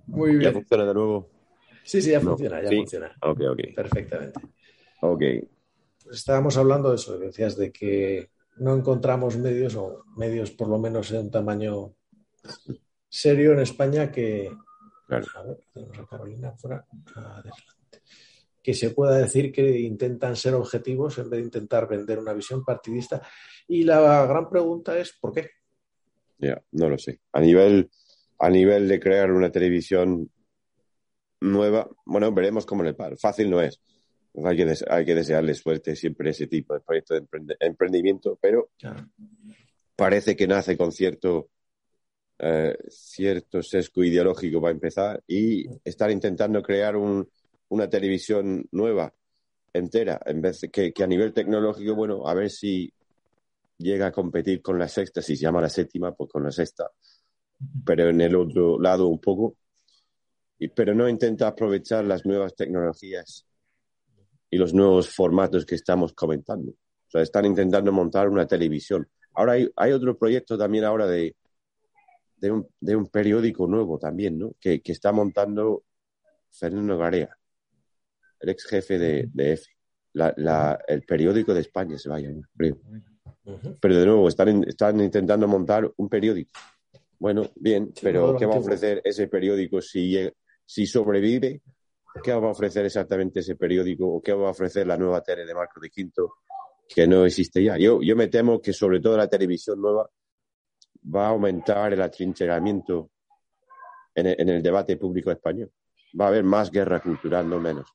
[0.07, 0.43] Muy bien.
[0.43, 1.31] ¿Ya funciona de nuevo?
[1.83, 2.77] Sí, sí, ya funciona, ya sí.
[2.77, 3.12] funciona.
[3.20, 3.61] Ok, ok.
[3.77, 4.41] Perfectamente.
[5.03, 5.22] Ok.
[6.05, 10.78] Pues estábamos hablando de eso, decías de que no encontramos medios, o medios por lo
[10.78, 11.96] menos en un tamaño
[13.09, 14.52] serio en España que.
[15.09, 15.26] Claro.
[15.34, 16.86] A ver, tenemos a Carolina fuera.
[17.14, 18.02] Adelante.
[18.62, 22.64] Que se pueda decir que intentan ser objetivos en vez de intentar vender una visión
[22.64, 23.22] partidista.
[23.66, 25.50] Y la gran pregunta es: ¿por qué?
[26.38, 27.20] Ya, no lo sé.
[27.32, 27.90] A nivel,
[28.38, 30.30] a nivel de crear una televisión
[31.40, 33.16] nueva, bueno, veremos cómo le para.
[33.16, 33.80] Fácil no es.
[34.43, 37.24] Hay que, des- hay que desearle suerte siempre a ese tipo de proyecto de
[37.61, 39.09] emprendimiento, pero Claro.
[39.95, 41.51] parece que nace con cierto,
[42.39, 47.28] eh, cierto sesgo ideológico para empezar y estar intentando crear un-
[47.68, 49.12] una televisión nueva,
[49.72, 52.93] entera, en vez de que, que a nivel tecnológico, bueno, a ver si
[53.78, 56.91] llega a competir con la sexta, si se llama la séptima, pues con la sexta,
[57.85, 59.57] pero en el otro lado un poco,
[60.59, 63.47] y, pero no intenta aprovechar las nuevas tecnologías
[64.55, 66.70] y los nuevos formatos que estamos comentando.
[66.70, 69.05] O sea, están intentando montar una televisión.
[69.34, 71.34] Ahora hay, hay otro proyecto también ahora de,
[72.36, 74.52] de, un, de un periódico nuevo también, ¿no?
[74.61, 75.82] Que, que está montando
[76.52, 77.36] Fernando Garea,
[78.38, 79.70] el ex jefe de, de EFE.
[80.12, 82.78] La, la- el periódico de España se va a llamar, creo.
[83.46, 83.76] Ujú.
[83.80, 86.52] Pero de nuevo, están, están intentando montar un periódico.
[87.18, 90.16] Bueno, bien, pero ¿qué va a ofrecer ese periódico si,
[90.64, 91.61] si sobrevive?
[92.23, 94.07] ¿Qué va a ofrecer exactamente ese periódico?
[94.07, 96.35] ¿O qué va a ofrecer la nueva tele de Marco de Quinto
[96.89, 97.77] que no existe ya?
[97.77, 100.09] Yo, yo me temo que sobre todo la televisión nueva
[101.15, 103.11] va a aumentar el atrincheramiento
[104.15, 105.71] en el, en el debate público español.
[106.19, 107.87] Va a haber más guerra cultural, no menos.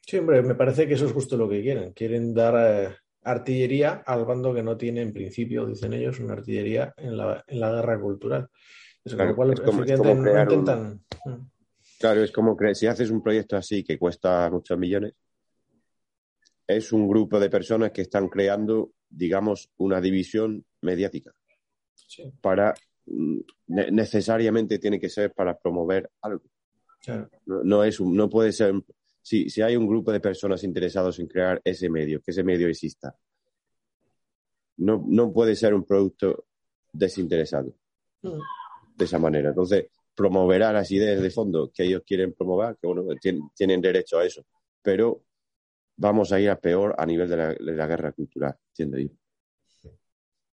[0.00, 1.92] Sí, hombre, me parece que eso es justo lo que quieren.
[1.92, 6.94] Quieren dar eh, artillería al bando que no tiene, en principio, dicen ellos, una artillería
[6.96, 8.48] en la, en la guerra cultural.
[9.04, 11.04] Eso, Claro, con lo cual, es como- es como crear intentan.
[11.24, 11.46] Mm.
[11.98, 15.14] Claro, es como que si haces un proyecto así que cuesta muchos millones,
[16.66, 21.32] es un grupo de personas que están creando, digamos, una división mediática
[21.94, 22.74] Sí, para
[23.06, 23.38] mm,
[23.68, 26.44] ne- necesariamente tiene que ser para promover algo.
[27.00, 27.30] claro.
[27.46, 28.74] No, no es un- no puede ser
[29.22, 32.68] si, si hay un grupo de personas interesados en crear ese medio, que ese medio
[32.68, 33.16] exista,
[34.78, 36.46] no, no puede ser un producto
[36.92, 37.74] desinteresado
[38.22, 38.40] Mm.
[38.96, 39.50] de esa manera.
[39.50, 39.86] Entonces,
[40.16, 44.24] promoverá las ideas de fondo que ellos quieren promover, que bueno, tien- tienen derecho a
[44.24, 44.44] eso,
[44.82, 45.22] pero
[45.96, 49.90] vamos a ir a peor a nivel de la, guerra cultural, entiendo yo.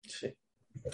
[0.02, 0.32] Sí.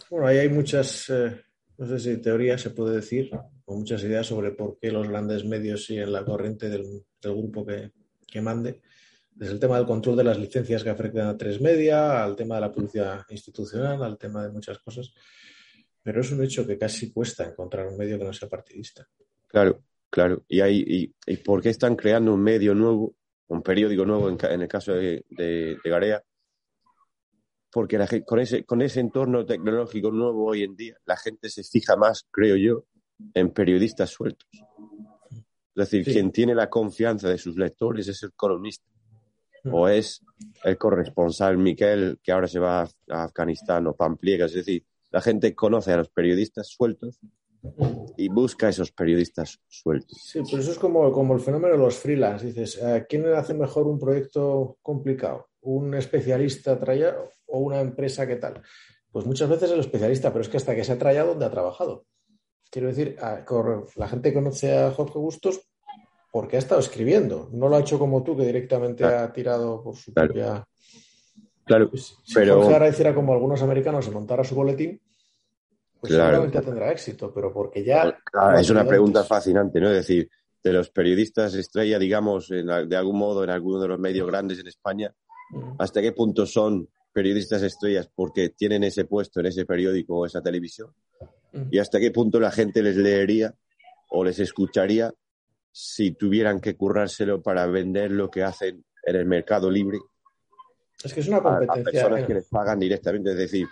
[0.09, 1.43] Bueno, ahí hay muchas, eh,
[1.77, 3.31] no sé si teorías se puede decir,
[3.65, 7.67] o muchas ideas sobre por qué los grandes medios siguen la corriente del, del grupo
[7.67, 7.91] que,
[8.27, 8.81] que mande.
[9.35, 12.57] Desde el tema del control de las licencias que afectan a tres media, al tema
[12.57, 15.13] de la publicidad institucional, al tema de muchas cosas.
[16.03, 19.07] Pero es un hecho que casi cuesta encontrar un medio que no sea partidista.
[19.47, 20.45] Claro, claro.
[20.49, 23.15] Y, hay, y, y por qué están creando un medio nuevo,
[23.49, 26.23] un periódico nuevo en, el caso de, de- de Garea?
[27.71, 31.63] Porque la con, ese, con ese entorno tecnológico nuevo hoy en día, la gente se
[31.65, 32.85] fija más, creo yo,
[33.33, 34.49] en periodistas sueltos.
[35.75, 36.13] Es decir, Sí.
[36.13, 38.85] quien tiene la confianza de sus lectores es el columnista.
[39.65, 39.75] Mm.
[39.75, 40.21] O es
[40.65, 44.47] el corresponsal Miquel, que ahora se va a Afganistán, o Pampliega.
[44.47, 47.21] Es decir, la gente conoce a los periodistas sueltos
[48.17, 50.19] y busca a esos periodistas sueltos.
[50.21, 52.47] Sí, pero eso es como, como el fenómeno de los freelance.
[52.47, 55.49] Dices, ¿a ¿quién hace mejor un proyecto complicado?
[55.61, 58.63] ¿Un especialista trayado o una empresa qué tal?
[59.13, 61.51] Pues muchas veces el especialista, pero es que hasta que se ha trayado, ¿dónde ha
[61.51, 62.07] trabajado?
[62.71, 63.45] Quiero decir, a-
[63.97, 65.61] la gente conoce a Jorge Bustos
[66.33, 67.51] porque ha estado escribiendo.
[67.53, 69.19] No lo ha hecho como tú, que directamente Claro.
[69.27, 70.33] ha tirado por su Claro.
[70.33, 70.65] propia...
[71.73, 75.01] Claro, Pues, si Pero- Jorge ahora hiciera como algunos americanos y montara su boletín,
[76.01, 76.25] pues Claro.
[76.37, 78.09] seguramente tendrá éxito, pero porque ya...
[78.59, 78.89] Es una Antes.
[78.89, 79.89] pregunta fascinante, ¿no?
[79.89, 80.29] Es decir,
[80.63, 84.59] de los periodistas estrella, digamos, en de algún modo en alguno de los medios grandes
[84.59, 85.15] en España,
[85.51, 85.77] Mm.
[85.79, 90.41] ¿hasta qué punto son periodistas estrellas porque tienen ese puesto en ese periódico o esa
[90.43, 90.91] televisión?
[91.53, 91.69] Mm.
[91.71, 93.55] ¿Y hasta qué punto la gente les leería
[94.11, 95.13] o les escucharía
[95.71, 99.99] si tuvieran que currárselo para vender lo que hacen en el mercado libre
[101.05, 101.83] Es que es una a, a competencia...
[101.93, 103.31] personas eh, que les pagan directamente?
[103.31, 103.67] Es decir,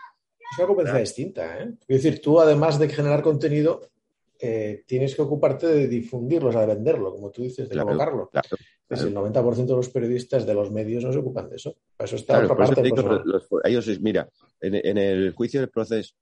[0.53, 1.73] Es una competencia distinta, ¿eh?
[1.89, 3.81] Es decir, tú además de generar contenido,
[4.39, 7.89] eh, tienes que ocuparte de difundirlo, o sea, de venderlo, como tú dices, de Claro,
[7.89, 8.29] colocarlo.
[8.31, 8.49] claro,
[8.89, 9.07] claro.
[9.07, 11.77] el 90% de los periodistas de los medios no se ocupan de eso.
[11.99, 12.89] Eso está otra por eso parte.
[12.91, 14.29] pues, los- los- ellos, es- mira,
[14.61, 16.15] en, en el juicio del proceso,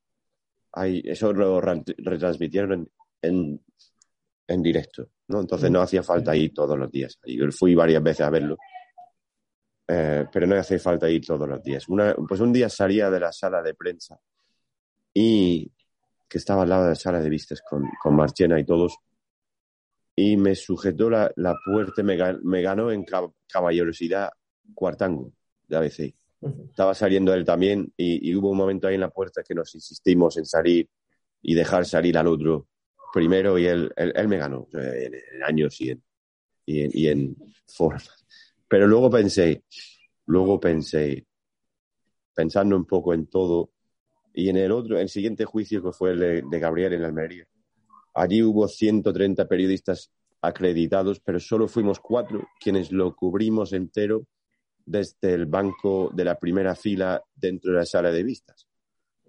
[0.73, 2.89] hay, eso lo ran- retransmitieron en,
[3.23, 3.61] en
[4.51, 5.41] en directo, ¿no?
[5.41, 7.19] Entonces no hacía falta ir todos los días.
[7.27, 8.57] Yo fui varias veces a verlo,
[9.89, 11.87] eh, pero no hacía falta ir todos los días.
[12.29, 14.21] pues un día salía de la sala de prensa
[15.15, 15.73] y
[16.29, 18.99] que estaba al lado de la sala de vistas con, con Marchena y todos,
[20.15, 23.07] y me sujetó la, la puerta, me, me, ganó en
[23.47, 24.31] caballerosidad
[24.75, 25.33] cuartango
[25.67, 26.15] de ABC.
[26.69, 30.37] Estaba saliendo él también y, hubo un momento ahí en la puerta que nos insistimos
[30.37, 30.89] en salir
[31.41, 32.69] y dejar salir al otro
[33.13, 36.03] primero y él, él, me ganó en, años y en,
[36.67, 37.37] y en,
[37.67, 38.03] forma.
[38.69, 39.65] Pero luego pensé,
[40.27, 41.27] luego pensé,
[42.35, 43.71] pensando un poco en todo,
[44.33, 47.47] y en el otro, el siguiente juicio que fue el de, de Gabriel en Almería,
[48.15, 50.11] allí hubo 130 periodistas
[50.41, 54.27] acreditados, pero solo fuimos cuatro quienes lo cubrimos entero
[54.85, 58.67] desde el banco de la primera fila dentro de la sala de vistas.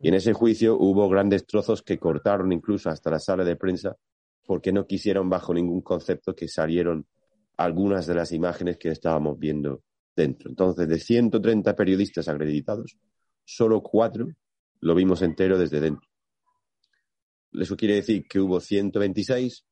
[0.02, 3.98] Y en ese juicio hubo grandes trozos que cortaron incluso hasta la sala de prensa
[4.46, 7.06] porque no quisieron bajo ningún concepto que salieron
[7.60, 9.84] algunas de las imágenes que estábamos viendo
[10.16, 10.50] dentro.
[10.50, 12.98] Entonces, de 130 periodistas acreditados,
[13.44, 14.28] solo cuatro
[14.80, 16.10] lo vimos entero desde dentro.
[17.52, 19.66] Eso quiere decir que hubo 126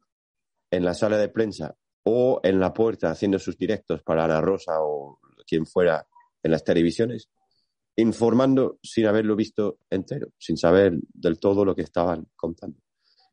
[0.70, 4.82] en la sala de prensa o en la puerta haciendo sus directos para Ana Rosa
[4.82, 6.06] o quien fuera
[6.44, 7.30] en las televisiones,
[7.96, 12.82] informando sin haberlo visto entero, sin saber del todo lo que estaban contando.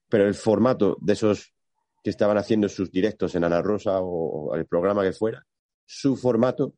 [0.09, 1.55] Pero el formato de esos
[2.05, 5.43] que estaban haciendo sus directos en Ana Rosa o, el programa que fuera,
[5.87, 6.75] su formato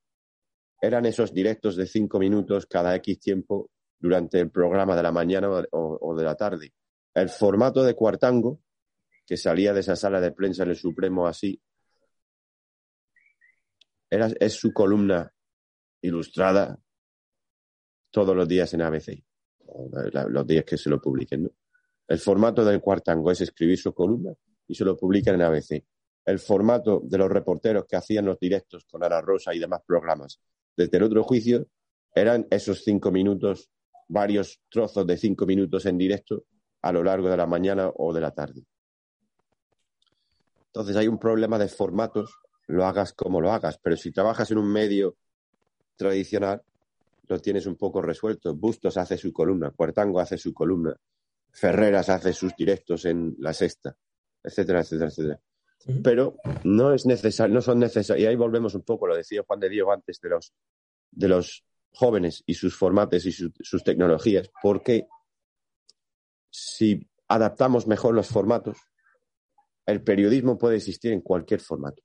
[0.80, 3.68] eran esos directos de cinco minutos cada X tiempo
[3.98, 6.72] durante el programa de la mañana o, de la tarde.
[7.12, 8.60] El formato de Cuartango,
[9.26, 11.60] que salía de esa sala de prensa en el Supremo así,
[14.08, 15.34] es su columna
[16.02, 16.78] ilustrada
[18.12, 19.24] todos los días en ABC,
[20.28, 21.50] los días que se lo publiquen.
[22.06, 24.32] El formato del cuartango es escribir su columna
[24.68, 25.84] y se lo publican en ABC.
[26.24, 30.40] El formato de los reporteros que hacían los directos con Ana Rosa y demás programas
[30.76, 31.66] desde el otro juicio
[32.14, 33.70] eran esos cinco minutos,
[34.08, 36.44] varios trozos de cinco minutos en directo
[36.82, 38.64] a lo largo de la mañana o de la tarde.
[40.66, 42.30] Entonces hay un problema de formatos
[42.66, 43.78] lo hagas como lo hagas.
[43.78, 45.16] Pero si trabajas en un medio
[45.96, 46.62] tradicional,
[47.28, 48.54] lo tienes un poco resuelto.
[48.54, 50.94] Bustos hace su columna, Cuartango hace su columna,
[51.50, 53.96] Ferreras hace sus directos en la sexta,
[54.46, 55.40] etcétera, etcétera, etcétera.
[56.02, 58.24] Pero no es necesario, no son necesarios.
[58.24, 60.52] Y ahí volvemos un poco, lo decía Juan de Diego antes de los,
[61.10, 65.06] de los jóvenes y sus formatos y sus tecnologías, porque
[66.50, 68.78] si adaptamos mejor los formatos,
[69.84, 72.02] el periodismo puede existir en cualquier formato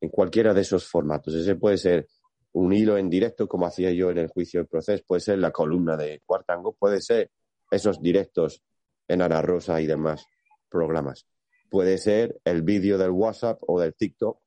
[0.00, 1.34] en cualquiera de esos formatos.
[1.34, 2.08] Ese puede ser
[2.52, 5.50] un hilo en directo, como hacía yo en el juicio del proceso, puede ser la
[5.50, 7.30] columna de Cuartango, puede ser
[7.70, 8.62] esos directos
[9.06, 10.26] en Ana Rosa y demás
[10.68, 11.26] programas.
[11.70, 14.40] Puede ser el vídeo del WhatsApp o del TikTok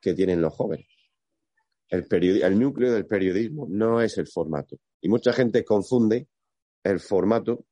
[0.00, 0.86] que tienen los jóvenes.
[1.88, 4.76] El, núcleo del periodismo no es el formato.
[5.00, 6.28] Y mucha gente confunde
[6.82, 7.64] el formato,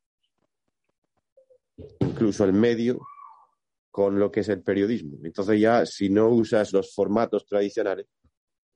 [2.01, 3.01] incluso el medio,
[3.91, 5.19] con lo que es el periodismo.
[5.23, 8.07] Entonces ya si no usas los formatos tradicionales,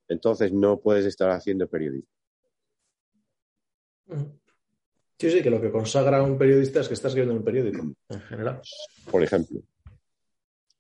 [0.09, 2.09] entonces no puedes estar haciendo periodismo.
[5.21, 7.45] Sí, sí, que lo que consagra a un periodista es que está escribiendo en un
[7.45, 8.63] periódico, en general.
[9.11, 9.61] Por ejemplo.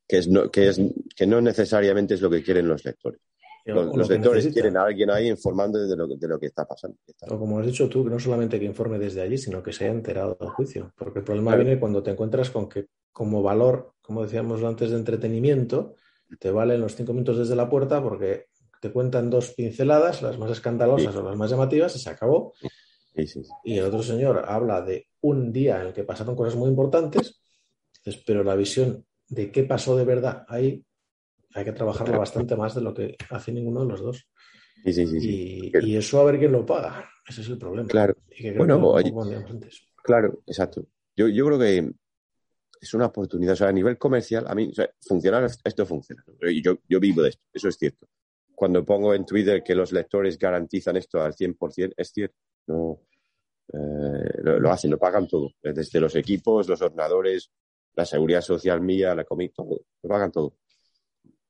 [0.08, 0.80] Que, es no, que, es,
[1.14, 3.20] que no necesariamente es lo que quieren los lectores.
[3.66, 6.96] Los, lectores quieren a alguien ahí informando de lo, de lo que está pasando.
[7.28, 9.84] O como has dicho tú, que no solamente que informe desde allí, sino que se
[9.84, 10.90] haya enterado del juicio.
[10.96, 14.96] Porque el problema viene cuando te encuentras con que como valor, como decíamos antes, de
[14.96, 15.96] entretenimiento,
[16.38, 18.46] te valen los cinco minutos desde la puerta porque
[18.80, 22.54] te cuentan dos pinceladas, las más escandalosas o las más llamativas, y se acabó.
[23.64, 27.40] Y el otro señor habla de un día en el que pasaron cosas muy importantes,
[28.26, 30.84] pero la visión de qué pasó de verdad ahí
[31.54, 34.28] hay que trabajarla bastante más de lo que hace ninguno de los dos.
[34.84, 37.10] y, y, eso a ver quién lo paga.
[37.28, 37.88] Ese es el problema.
[37.88, 38.14] Claro.
[38.56, 38.94] bueno,
[40.02, 40.86] claro, exacto.
[41.16, 41.92] Yo, yo creo que
[42.80, 43.52] es una oportunidad.
[43.52, 46.24] O sea, a nivel comercial, a mí, o sea, funcionar, esto funciona.
[46.42, 48.08] Y yo, yo vivo de esto, eso es cierto.
[48.54, 52.36] Cuando pongo en Twitter que los lectores garantizan esto al 100%, es cierto.
[52.66, 53.00] No,
[53.72, 55.52] eh, lo, hacen, lo pagan todo.
[55.62, 57.50] Desde los equipos, los ordenadores,
[57.94, 59.80] la seguridad social mía, la comida, todo.
[60.02, 60.56] Lo pagan todo.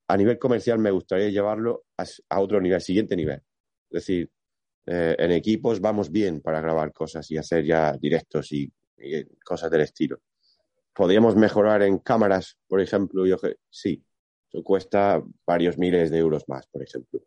[0.08, 3.42] A nivel comercial me gustaría llevarlo a, otro nivel, siguiente nivel.
[3.90, 4.30] Es decir,
[4.86, 8.72] eh, en equipos vamos bien para grabar cosas y hacer ya directos y
[9.42, 10.20] cosas del estilo
[11.00, 13.24] ¿Podríamos mejorar en cámaras, por ejemplo?
[13.26, 13.36] Yo,
[13.70, 14.04] sí,
[14.48, 17.20] eso cuesta varios miles de euros más, por ejemplo.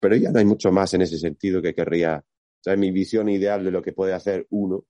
[0.00, 2.22] Pero ya no hay mucho más en ese sentido que querría.
[2.64, 4.86] O sea, mi visión ideal de lo que puede hacer uno,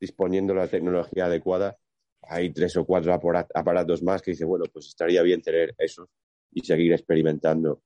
[0.00, 1.78] disponiendo de la tecnología adecuada,
[2.22, 6.08] hay tres o cuatro aparatos más que dice, bueno, pues estaría bien tener esos
[6.50, 7.82] y seguir experimentando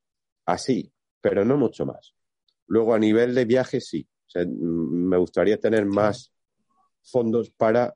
[0.47, 0.90] así,
[1.20, 2.14] pero no mucho más.
[2.68, 4.09] Luego, a nivel de viajes, sí.
[4.34, 6.32] me gustaría tener más
[7.03, 7.94] fondos para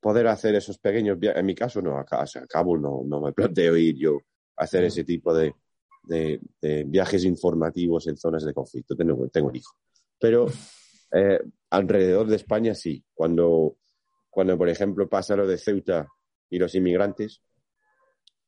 [0.00, 1.38] poder hacer esos pequeños viajes.
[1.38, 4.18] En mi caso, no, a, a Cabo no, no me planteo ir yo
[4.56, 5.32] a hacer ese tipo
[6.02, 6.40] de,
[6.86, 8.96] viajes informativos en zonas de conflicto.
[8.96, 9.74] Tengo, tengo un hijo.
[10.18, 10.46] Pero
[11.12, 11.40] eh,
[11.70, 13.04] alrededor de España sí.
[13.14, 13.76] Cuando,
[14.30, 16.06] cuando, por ejemplo, pasa lo de Ceuta
[16.50, 17.42] y los inmigrantes,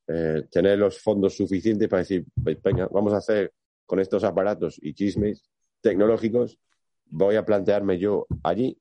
[0.07, 3.53] eh, tener los fondos suficientes para decir, pues, venga, vamos a hacer
[3.87, 5.43] con estos aparatos y chismes
[5.81, 6.59] tecnológicos,
[7.07, 8.79] voy a plantearme yo allí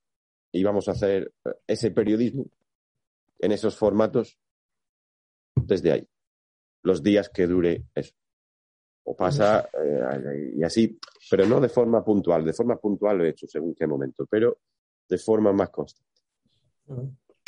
[0.51, 1.33] y vamos a hacer
[1.67, 2.45] ese periodismo
[3.39, 4.37] en esos formatos
[5.55, 6.07] desde ahí,
[6.81, 8.13] los días que dure eso.
[9.05, 10.97] O pasa eh, y así,
[11.29, 14.59] pero no de forma puntual, de forma puntual lo he hecho según qué momento, pero
[15.09, 16.09] de forma más constante.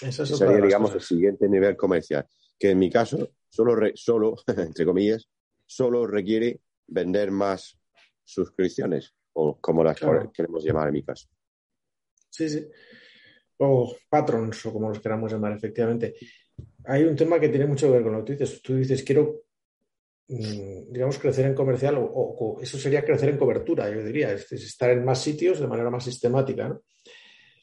[0.01, 2.27] Eso sería, digamos, el siguiente nivel comercial,
[2.59, 5.29] que en mi caso solo, solo entre comillas,
[5.65, 7.79] solo requiere vender más
[8.23, 9.97] suscripciones, o como las
[10.33, 11.29] queremos llamar en mi caso.
[12.29, 12.67] Sí, sí
[13.57, 16.15] o patrons, o como los queramos llamar, efectivamente.
[16.85, 18.61] Hay un tema que tiene mucho que ver con lo que tú dices.
[18.61, 19.44] Tú dices, quiero,
[20.27, 25.05] digamos, crecer en comercial, o, eso sería crecer en cobertura, yo diría, es, estar en
[25.05, 26.81] más sitios de manera más sistemática, ¿no?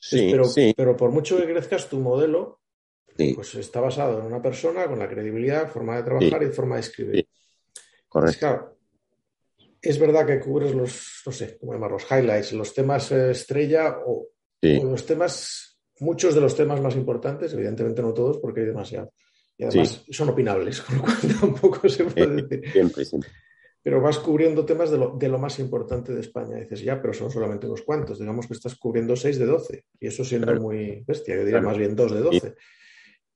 [0.00, 0.44] Sí, pero,
[0.76, 2.60] pero por mucho que crezcas, tu modelo
[3.34, 6.80] pues está basado en una persona con la credibilidad, forma de trabajar y forma de
[6.80, 7.28] escribir.
[8.08, 8.78] Correcto.
[9.80, 13.98] es verdad que cubres los, no sé, cómo llamar, los highlights, los temas eh, estrella
[14.04, 14.28] o,
[14.62, 19.12] o los temas muchos de los temas más importantes, evidentemente no todos porque hay demasiado.
[19.62, 22.72] Y además son opinables, con lo cual tampoco se puede decir.
[22.72, 23.30] Siempre, siempre.
[23.80, 26.56] Pero vas cubriendo temas de lo, de lo, más importante de España.
[26.58, 28.18] Y dices, ya, pero son solamente unos cuantos.
[28.18, 29.84] Digamos que estás cubriendo 6 de 12.
[30.00, 31.36] Y eso siendo muy bestia.
[31.36, 32.54] Yo diría más bien 2 de 12.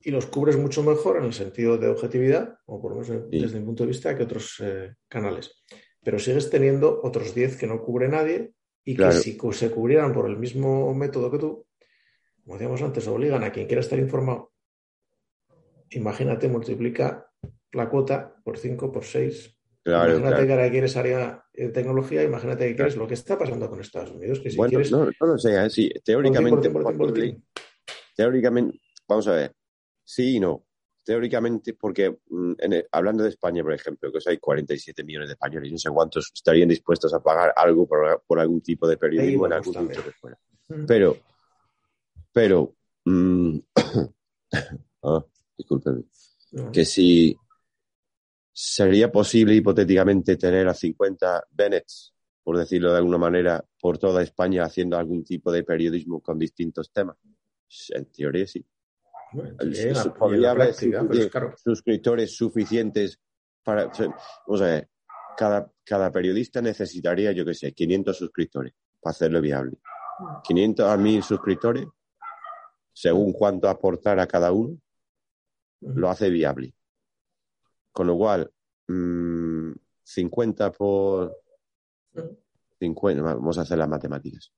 [0.01, 3.59] Y los cubres mucho mejor en el sentido de objetividad, o por lo menos desde
[3.59, 5.64] mi punto de vista, que otros eh, canales.
[6.03, 8.53] Pero sigues teniendo otros 10 que no cubre nadie
[8.85, 11.66] y que si se cubrieran por el mismo método que tú,
[12.45, 14.53] como decíamos antes, obligan a quien quiera estar informado.
[15.91, 17.30] Imagínate, multiplica
[17.72, 19.59] la cuota por 5, por 6.
[19.84, 23.80] imagínate que ahora quieres área de tecnología, imagínate que quieres lo que está pasando con
[23.80, 24.41] Estados Unidos.
[24.41, 25.70] Que si bueno, quieres, no, no lo sé, ¿eh?
[25.70, 26.70] sí, teóricamente,
[28.16, 29.53] teóricamente, vamos a ver,
[30.05, 30.64] sí y no.
[31.05, 32.55] Teóricamente, porque mm,
[32.91, 36.68] hablando de España, por ejemplo, que hay 47 millones de españoles, no sé cuántos estarían
[36.68, 40.37] dispuestos a pagar algo por, algún tipo de periodismo en algún sitio de fuera.
[40.89, 41.16] Pero
[42.37, 42.76] pero,
[43.07, 43.59] mm,
[45.05, 45.24] ah,
[46.72, 47.36] que si
[48.52, 54.64] sería posible hipotéticamente tener a 50 Bennets, por decirlo de alguna manera, por toda España
[54.64, 57.16] haciendo algún tipo de periodismo con distintos temas.
[57.90, 58.64] En teoría sí.
[60.18, 60.74] podría haber
[61.57, 63.20] suscriptores suficientes
[63.62, 63.90] para...
[64.46, 64.88] O sea,
[65.36, 69.78] cada, cada periodista necesitaría, yo qué sé, 500 suscriptores para hacerlo viable.
[70.44, 71.86] 500 a 1000 suscriptores
[72.96, 74.78] según cuánto aportar a cada uno,
[75.95, 76.74] lo hace viable.
[77.93, 78.51] Con lo cual,
[78.87, 81.37] 50 mm, por
[82.78, 84.53] 50, vamos a hacer las matemáticas.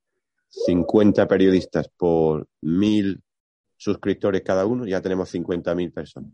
[0.49, 3.23] 50 periodistas por 1000
[3.77, 6.33] suscriptores cada uno, ya tenemos 50.000 personas.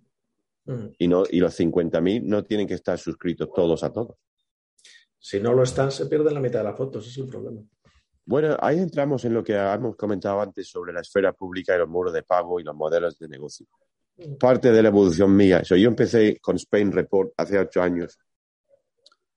[0.99, 4.17] Y, no, y los 50.000 no tienen que estar suscritos todos a todos.
[5.19, 7.63] Si no lo están, se pierde la mitad de las fotos, ese es el problema.
[8.27, 11.89] Bueno, ahí entramos en lo que hemos comentado antes sobre la esfera pública y los
[11.89, 13.67] muros de pago y los modelos de negocio.
[14.39, 15.63] Parte de la evolución mía.
[15.63, 18.19] Yo empecé con Spain Report hace ocho años,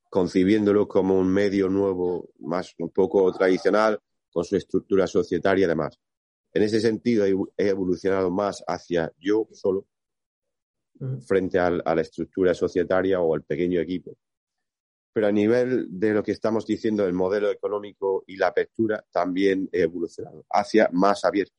[0.09, 3.99] concibiéndolo como un medio nuevo, más un poco tradicional,
[4.31, 5.99] con su estructura societaria y demás.
[6.53, 9.87] En ese sentido, he evolucionado más hacia yo solo,
[10.99, 11.19] mm.
[11.21, 14.15] frente a la estructura societaria o al pequeño equipo
[15.17, 19.67] pero a nivel de lo que estamos diciendo, el modelo económico y la apertura también
[19.71, 21.55] he evolucionado hacia más abierto.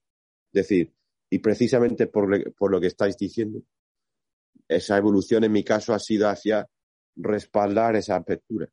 [0.52, 0.94] Es decir,
[1.30, 3.62] y precisamente por, lo que estáis diciendo,
[4.66, 6.68] esa evolución en mi caso ha sido hacia
[7.16, 8.68] respaldar esa apertura,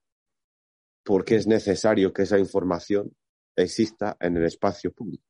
[1.04, 3.16] porque es necesario que esa información
[3.56, 5.26] exista en el espacio público.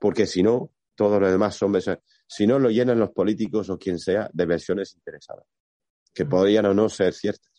[0.00, 1.72] Porque si no, todo lo demás son
[2.26, 5.46] si no lo llenan los políticos o quien sea de versiones interesadas,
[6.12, 7.52] que podrían o no ser ciertas.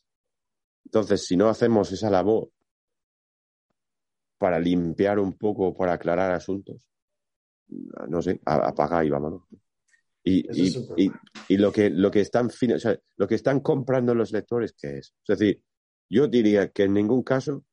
[0.86, 2.50] Entonces, si no hacemos esa labor
[4.38, 6.88] para limpiar un poco, para aclarar asuntos,
[8.08, 9.44] no sé, apaga y vámonos.
[10.24, 11.12] Y, y,
[11.48, 12.50] y, lo que lo que están
[13.16, 15.16] lo que están comprando los lectores, ¿qué es?
[15.26, 15.64] Es decir,
[16.10, 17.64] yo diría que en ningún caso,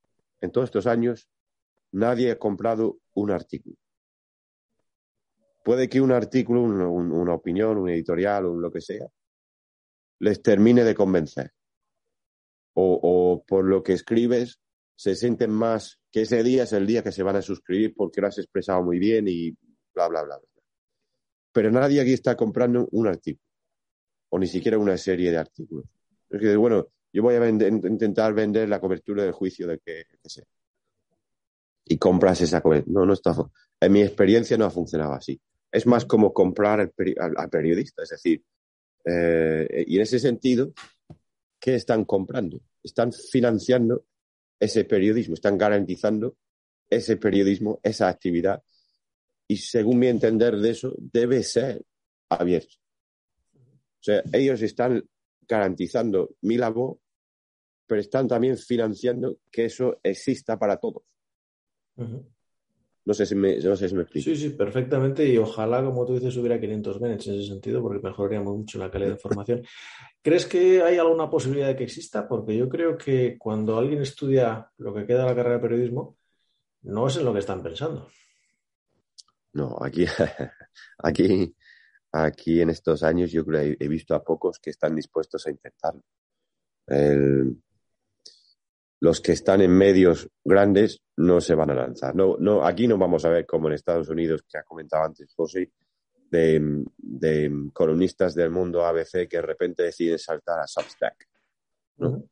[0.41, 1.29] en todos estos años,
[1.91, 3.77] nadie ha comprado un artículo.
[5.65, 9.09] puede que un artículo, una opinión, un editorial o lo que sea,
[10.21, 11.53] les termine de convencer.
[12.77, 14.61] O, por lo que escribes,
[14.97, 18.21] se sienten más que ese día es el día que se van a suscribir porque
[18.21, 19.57] lo has expresado muy bien y
[19.95, 20.41] bla, bla, bla.
[21.53, 23.45] Pero nadie aquí está comprando un artículo
[24.35, 25.85] o ni siquiera una serie de artículos.
[26.29, 30.45] Es que, bueno, yo voy a intentar vender la cobertura del juicio de que, sea.
[31.85, 32.93] Y compras esa cobertura.
[32.93, 33.33] No, no está.
[33.81, 35.41] En mi experiencia no ha funcionado así.
[35.71, 36.91] Es más como comprar al,
[37.49, 38.03] periodista.
[38.03, 38.43] Es decir,
[39.05, 40.73] eh, y en ese sentido,
[41.61, 42.61] ¿qué están comprando?
[42.83, 44.05] Están financiando
[44.59, 46.37] ese periodismo, están garantizando
[46.91, 48.65] ese periodismo, esa actividad.
[49.49, 51.85] Y según mi entender de eso, debe ser
[52.29, 52.75] abierto.
[53.55, 55.03] O sea, ellos están
[55.47, 56.99] garantizando mi labor,
[57.87, 61.03] pero están también financiando que eso exista para todos.
[63.07, 64.25] No sé, si me, no sé si me explico.
[64.25, 65.29] Sí, sí, perfectamente.
[65.29, 68.91] Y ojalá, como tú dices, hubiera 500 minutes en ese sentido, porque mejoraríamos mucho la
[68.91, 69.63] calidad de información.
[70.23, 72.27] ¿Crees que hay alguna posibilidad de que exista?
[72.27, 76.17] Porque yo creo que cuando alguien estudia lo que queda de la carrera de periodismo,
[76.83, 78.09] no es en lo que están pensando.
[79.55, 80.05] No, aquí,
[80.99, 81.55] aquí,
[82.13, 85.51] aquí en estos años yo creo que he visto a pocos que están dispuestos a
[85.51, 86.03] intentarlo.
[86.87, 87.57] El,
[89.01, 92.15] los que están en medios grandes no se van a lanzar.
[92.17, 95.35] No, no, aquí no vamos a ver como en Estados Unidos, que ha comentado antes
[95.35, 95.73] José,
[96.31, 101.29] de, columnistas del mundo ABC que de repente deciden saltar a Substack.
[101.99, 102.25] ¿no?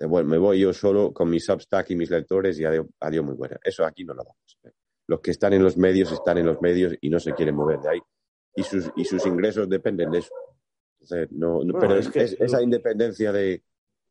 [0.00, 3.34] bueno, me voy yo solo con mi Substack y mis lectores y adiós, adiós muy
[3.34, 3.58] buena.
[3.62, 4.74] Eso aquí no lo vamos a ver.
[5.10, 7.80] Los que están en los medios están en los medios y no se quieren mover
[7.80, 8.00] de ahí.
[8.54, 10.32] Y sus, y sus ingresos dependen de eso.
[11.30, 13.64] no, pero es, que, esa independencia de,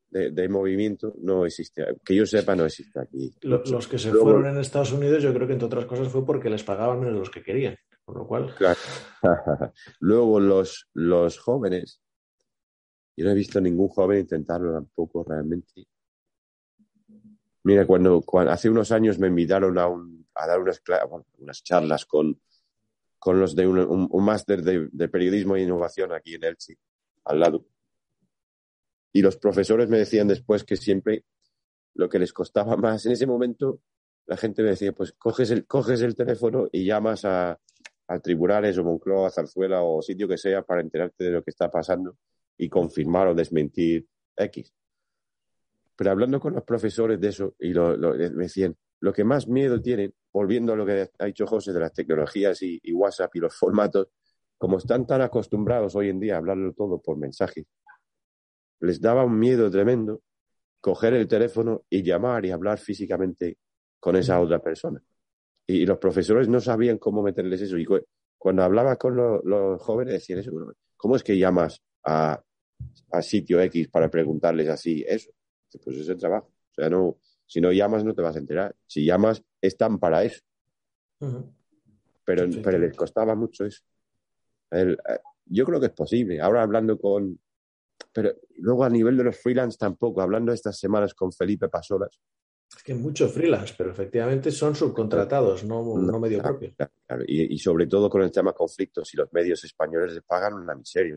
[0.09, 1.85] de, movimiento no existe.
[2.03, 3.33] Que yo sepa, no existe aquí.
[3.43, 6.49] Los, que se fueron en Estados Unidos, yo creo que entre otras cosas fue porque
[6.49, 7.77] les pagaban menos los que querían.
[8.03, 8.53] Con lo cual.
[10.01, 12.01] Luego los, los jóvenes.
[13.15, 15.87] Yo no he visto ningún joven intentarlo tampoco realmente.
[17.63, 20.81] Mira, cuando, hace unos años me invitaron a, un, a dar unas,
[21.37, 22.39] unas charlas con,
[23.19, 26.77] con los de un, máster de, periodismo e innovación aquí en Elche,
[27.25, 27.65] al lado.
[29.11, 31.25] Y los profesores me decían después que siempre
[31.95, 33.81] lo que les costaba más en ese momento,
[34.25, 37.59] la gente me decía, pues coges el, coges el teléfono y llamas a,
[38.07, 41.69] a tribunales o Moncloa, Zarzuela o sitio que sea para enterarte de lo que está
[41.69, 42.17] pasando
[42.57, 44.73] y confirmar o desmentir X.
[45.99, 49.81] Pero hablando con los profesores de eso, y lo, me decían, lo que más miedo
[49.81, 53.53] tienen, volviendo a lo que ha dicho José de las tecnologías y, WhatsApp y los
[53.53, 54.07] formatos,
[54.57, 57.65] como están tan acostumbrados hoy en día a hablarlo todo por mensajes,
[58.79, 60.21] les daba un miedo tremendo
[60.79, 63.57] coger el teléfono y llamar y hablar físicamente
[63.99, 65.03] con esa otra persona.
[65.67, 67.77] Y, los profesores no sabían cómo meterles eso.
[67.77, 67.85] Y
[68.37, 70.53] cuando hablaba con los jóvenes decían eso,
[70.95, 72.41] ¿cómo es que llamas a,
[73.21, 75.29] sitio X para preguntarles así eso?
[75.83, 76.47] Pues es el trabajo.
[76.71, 78.75] O sea, no, si no llamas no te vas a enterar.
[78.85, 80.41] Si llamas, están para eso.
[82.23, 83.83] pero, pero les costaba mucho eso.
[85.45, 86.39] Yo creo que es posible.
[86.39, 87.39] Ahora hablando con,
[88.13, 92.19] pero luego a nivel de los freelance tampoco, hablando estas semanas con Felipe Pasolas.
[92.75, 96.75] Es que muchos freelance, pero efectivamente son subcontratados, no, no, medio propio.
[97.25, 101.15] Y, sobre todo con el tema conflictos, si los medios españoles les pagan una miseria.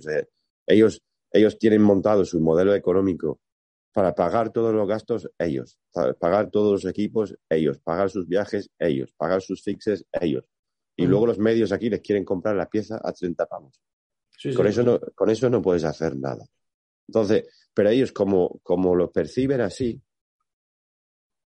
[0.67, 3.41] ellos, ellos tienen montado su modelo económico
[3.93, 5.79] para pagar todos los gastos, ellos,
[6.19, 10.49] pagar todos los equipos, ellos, pagar sus viajes, ellos, pagar sus fixes, ellos.
[10.97, 13.81] Y luego los medios aquí les quieren comprar la pieza a 30 pavos.
[14.57, 16.45] con, eso no, con eso no puedes hacer nada.
[17.09, 20.01] Entonces, pero ellos como, como lo perciben así,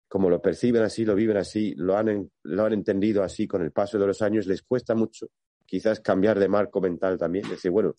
[0.08, 3.72] como lo perciben así, lo viven así, lo han, lo han entendido así con el
[3.72, 5.28] paso de los años, les cuesta mucho
[5.66, 7.48] quizás cambiar de marco mental también.
[7.48, 7.94] Decir, bueno,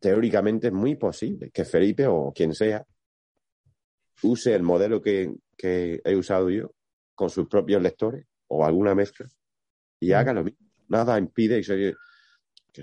[0.00, 2.84] teóricamente es muy posible que Felipe o quien sea
[4.22, 6.72] use el modelo que, que he usado yo
[7.14, 9.28] con sus propios lectores o alguna mezcla
[10.00, 10.66] y haga lo mismo.
[10.88, 11.94] Nada impide, que,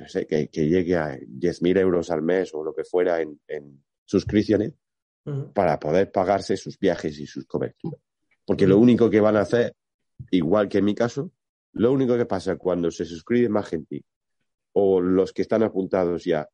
[0.08, 3.40] sé, que, llegue a 10.000 euros al mes o lo que fuera en,
[4.08, 4.74] suscripciones
[5.56, 8.00] para poder pagarse sus viajes y sus coberturas.
[8.46, 9.74] Porque lo único que van a hacer,
[10.30, 11.32] igual que en mi caso,
[11.72, 14.06] lo único que pasa cuando se suscribe más gente
[14.74, 16.48] o los que están apuntados ya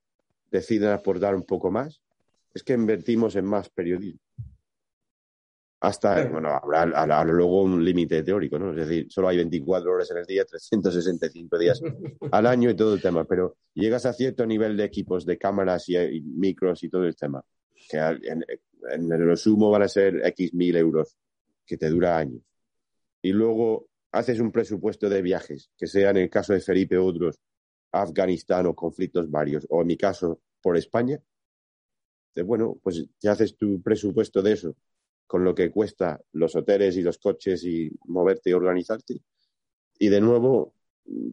[0.49, 2.01] deciden aportar un poco más,
[2.53, 4.21] es que invertimos en más periodismo
[5.81, 8.69] hasta, bueno, habrá, luego un límite teórico, ¿no?
[8.69, 11.81] Es decir, solo hay 24 horas en el día, 365 días
[12.31, 15.89] al año y todo el tema, pero llegas a cierto nivel de equipos, de cámaras
[15.89, 17.43] y, micros y todo el tema,
[17.89, 18.45] que en,
[19.11, 21.17] el resumo van a ser X mil euros,
[21.65, 22.43] que te dura años.
[23.23, 27.39] Y luego haces un presupuesto de viajes, que sea en el caso de Felipe otros,
[27.91, 31.19] Afganistán o conflictos varios, o en mi caso por España,
[32.45, 34.75] bueno, pues ya haces tu presupuesto de eso,
[35.31, 39.21] con lo que cuesta los hoteles y los coches y moverte y organizarte.
[39.97, 40.73] Y de nuevo,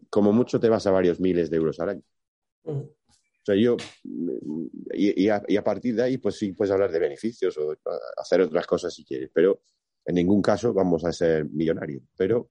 [0.09, 2.03] como mucho te vas a varios miles de euros al año.
[2.63, 2.95] O
[3.43, 3.77] sea, yo,
[4.95, 7.75] y, a, y, a, partir de ahí, pues sí, puedes hablar de beneficios o
[8.17, 9.63] hacer otras cosas si quieres, pero
[10.05, 12.05] en ningún caso vamos a ser millonarios.
[12.17, 12.51] Pero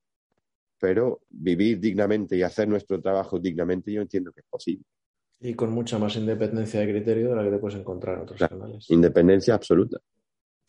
[0.78, 4.84] pero vivir dignamente y hacer nuestro trabajo dignamente yo entiendo que es posible.
[5.40, 8.38] Y con mucha más independencia de criterio de la que te puedes encontrar en otros
[8.38, 8.90] canales.
[8.90, 9.98] Independencia absoluta.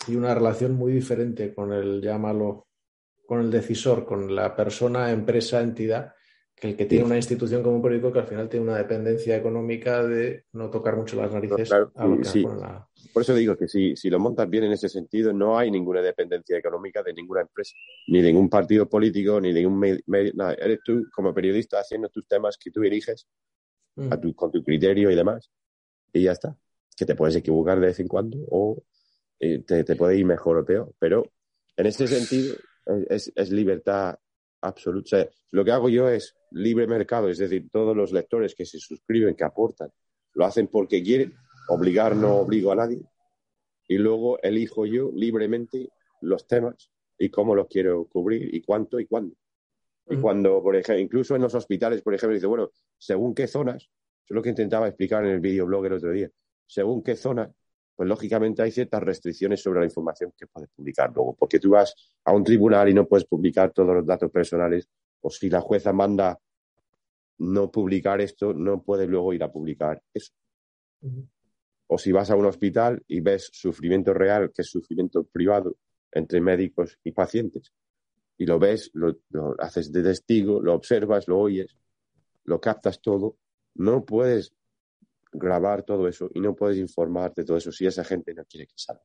[0.08, 2.66] Y una relación muy diferente con el, llámalo,
[3.26, 6.14] con el decisor, con la persona, empresa, entidad,
[6.60, 9.36] que el que tiene una institución como un periódico que al final tiene una dependencia
[9.36, 12.88] económica de no tocar mucho las narices a lo que la...
[13.12, 16.02] Por eso digo que si, si lo montas bien en ese sentido, no hay ninguna
[16.02, 17.74] dependencia económica de ninguna empresa,
[18.08, 20.54] ni de ningún partido político, ni de ningún medio, nada.
[20.54, 23.28] Eres tú como periodista haciendo tus temas que tú eliges
[23.96, 24.20] a mm.
[24.20, 25.50] tu, con tu criterio y demás,
[26.12, 26.56] y ya está.
[26.96, 28.82] Que te puedes equivocar de vez en cuando o
[29.38, 31.24] te, te, puede ir mejor o peor, pero
[31.76, 32.56] en ese sentido
[33.08, 34.18] es, es libertad
[34.60, 35.28] absoluta.
[35.52, 39.36] lo que hago yo es libre mercado, es decir, todos los lectores que se suscriben,
[39.36, 39.90] que aportan,
[40.34, 41.34] lo hacen porque quieren,
[41.68, 43.02] obligar no obligo a nadie,
[43.86, 45.88] y luego elijo yo libremente
[46.20, 49.34] los temas y cómo los quiero cubrir y cuánto y cuándo.
[50.10, 53.82] Y cuando, por ejemplo, incluso en los hospitales, por ejemplo, dice, bueno, según qué zonas,
[53.82, 53.90] eso
[54.28, 56.30] es lo que intentaba explicar en el videoblog el otro día,
[56.66, 57.52] según qué zona,
[57.98, 61.92] pues lógicamente hay ciertas restricciones sobre la información que puedes publicar luego, porque tú vas
[62.22, 64.88] a un tribunal y no puedes publicar todos los datos personales,
[65.20, 66.38] o si la jueza manda
[67.38, 70.32] no publicar esto, no puedes luego ir a publicar eso.
[71.88, 75.74] O si vas a un hospital y ves sufrimiento real, que es sufrimiento privado
[76.12, 77.72] entre médicos y pacientes,
[78.36, 79.16] y lo ves, lo,
[79.58, 81.76] haces de testigo, lo observas, lo oyes,
[82.44, 83.38] lo captas todo,
[83.74, 84.52] no puedes
[85.32, 88.66] grabar todo eso y no puedes informar de todo eso si esa gente no quiere
[88.66, 89.02] que salga.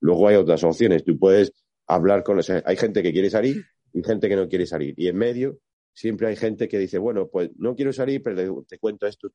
[0.00, 1.52] Luego hay otras opciones, tú puedes
[1.86, 2.40] hablar con...
[2.64, 4.94] hay gente que quiere salir y gente que no quiere salir.
[4.96, 5.58] Y en medio
[5.92, 9.28] siempre hay gente que dice, bueno, pues no quiero salir, pero te cuento esto,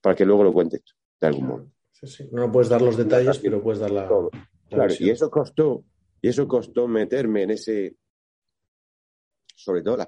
[0.00, 0.82] para que luego lo cuentes
[1.20, 1.70] de algún modo.
[2.32, 4.08] No puedes dar los detalles, pero puedes dar la.
[4.68, 5.84] claro, y eso costó,
[6.20, 7.96] y eso costó meterme en ese,
[9.54, 10.06] sobre todo la,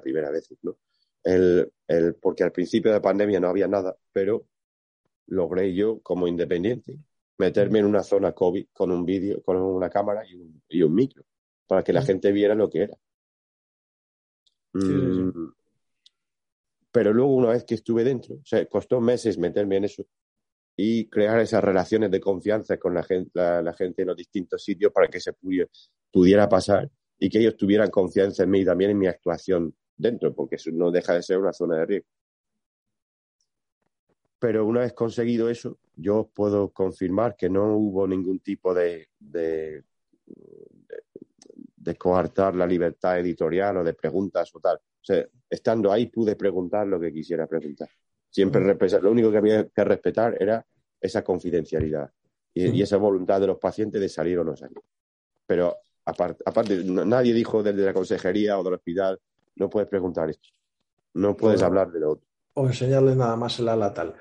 [0.00, 0.78] primera vez, ¿no?
[1.22, 4.46] El, el, porque al principio de la pandemia no había nada, pero
[5.30, 6.98] logré yo, como independiente,
[7.38, 10.94] meterme en una zona COVID con un vídeo, con una cámara y un, y un
[10.94, 11.24] micro,
[11.66, 12.96] para que la gente viera lo que era.
[14.72, 15.52] Mm,
[16.92, 20.04] pero luego, una vez que estuve dentro, o sea, costó meses meterme en eso
[20.76, 24.92] y crear esas relaciones de confianza con la gente, la, gente en los distintos sitios
[24.92, 28.98] para que se pudiera, pasar y que ellos tuvieran confianza en mí y también en
[28.98, 32.08] mi actuación dentro, porque eso no deja de ser una zona de riesgo.
[34.40, 39.84] Pero una vez conseguido eso, yo puedo confirmar que no hubo ningún tipo de, de,
[41.76, 44.76] de coartar la libertad editorial o de preguntas o tal.
[44.76, 47.88] O sea, estando ahí pude preguntar lo que quisiera preguntar.
[48.28, 48.62] Siempre
[49.02, 50.64] lo único que había que respetar era
[51.00, 52.10] esa confidencialidad
[52.54, 54.78] y, esa voluntad de los pacientes de salir o no salir.
[55.46, 59.18] Pero aparte, aparte, nadie dijo desde la consejería o del hospital,
[59.56, 60.50] no puedes preguntar esto,
[61.14, 62.29] no puedes hablar de lo otro.
[62.54, 64.16] O enseñarles nada más el ala tal.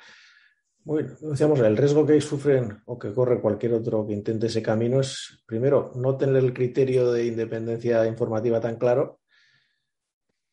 [0.84, 5.02] Bueno, decíamos, el riesgo que sufren o que corre cualquier otro que intente ese camino
[5.02, 9.20] es, primero, no tener el criterio de independencia informativa tan claro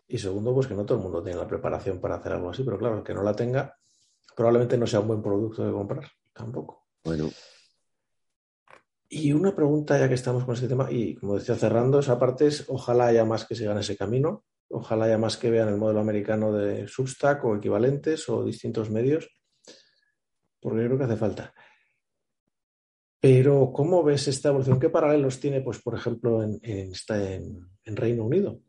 [0.08, 2.62] y segundo, pues que no todo el mundo tiene la preparación para hacer algo así,
[2.62, 3.76] pero claro, el que no la tenga
[4.36, 6.86] probablemente no sea un buen producto de comprar tampoco.
[7.04, 7.30] Bueno.
[9.08, 12.46] Y una pregunta ya que estamos con este tema, y como decía cerrando, esa parte
[12.46, 16.00] es, ojalá haya más que sigan ese camino, ojalá haya más que vean el modelo
[16.00, 19.30] americano de Substack o equivalentes o distintos medios
[20.66, 21.54] porque yo creo que hace falta.
[23.20, 24.80] Pero, ¿cómo ves esta evolución?
[24.80, 28.60] ¿Qué paralelos tiene, pues, por ejemplo, en, en, Reino Unido?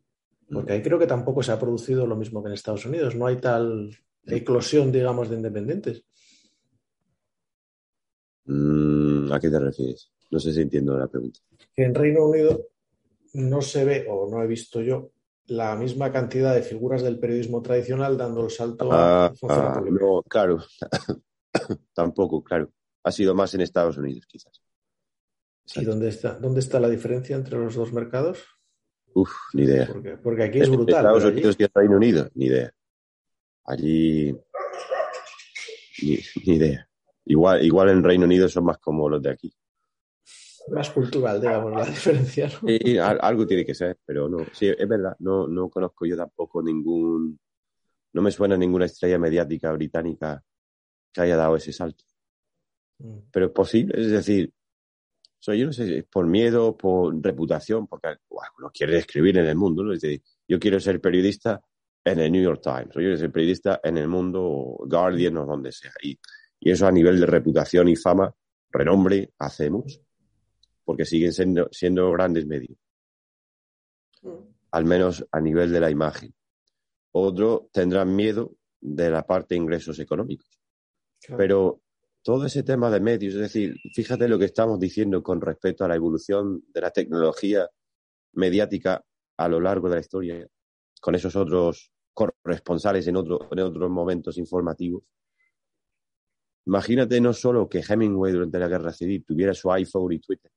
[0.47, 3.15] Porque ahí creo que tampoco se ha producido lo mismo que en Estados Unidos.
[3.15, 3.97] No hay tal
[4.27, 6.05] eclosión, digamos, de independientes.
[8.45, 10.11] Mm, ¿A qué te refieres?
[10.29, 11.39] No sé si entiendo la pregunta.
[11.75, 12.67] Que en Reino Unido
[13.33, 15.13] no se ve, o no he visto yo,
[15.47, 20.21] la misma cantidad de figuras del periodismo tradicional dando el salto a ah, ah, No,
[20.23, 20.59] claro.
[21.93, 22.71] Tampoco, claro.
[23.03, 24.61] Ha sido más en Estados Unidos, quizás.
[25.75, 28.45] ¿Y dónde está, dónde está la diferencia entre los dos mercados?
[29.13, 29.87] Uf, ni idea.
[30.21, 31.05] Porque, aquí es brutal.
[31.05, 32.71] Estados Unidos y Reino Unido, ni idea.
[33.65, 34.37] Allí,
[36.01, 36.19] ni,
[36.55, 36.87] idea.
[37.25, 39.53] Igual, igual en Reino Unido son más como los de aquí.
[40.69, 42.49] Más cultural, digamos, la diferencia.
[42.63, 46.61] Y, algo tiene que ser, pero no, sí, es verdad, no, no conozco yo tampoco
[46.61, 47.39] ningún,
[48.13, 50.43] no me suena ninguna estrella mediática británica
[51.11, 52.03] que haya dado ese salto.
[52.99, 53.17] Mm.
[53.31, 54.53] Pero es posible, es decir,
[55.41, 59.93] yo no sé, por miedo, por reputación, porque uno quiere escribir en el mundo, ¿no?
[59.93, 61.61] Es decir, yo quiero ser periodista
[62.03, 65.45] en el New York Times, o yo quiero ser periodista en el mundo Guardian o
[65.45, 65.91] donde sea.
[66.01, 66.19] Y,
[66.59, 68.33] y eso a nivel de reputación y fama,
[68.69, 70.01] renombre, hacemos,
[70.87, 72.77] porque siguen siendo, siendo grandes medios.
[74.21, 74.29] Mm.
[74.71, 76.33] Al menos a nivel de la imagen.
[77.11, 80.47] Otro tendrán miedo de la parte de ingresos económicos.
[81.35, 81.81] Pero
[82.21, 85.89] todo ese tema de medios, es decir, fíjate lo que estamos diciendo con respecto a
[85.89, 87.69] la evolución de la tecnología
[88.33, 89.03] mediática
[89.35, 90.47] a lo largo de la historia,
[91.01, 95.03] con esos otros corresponsales en, en otros momentos informativos.
[96.65, 100.51] Imagínate no solo que Hemingway durante la guerra civil tuviera su iPhone y Twitter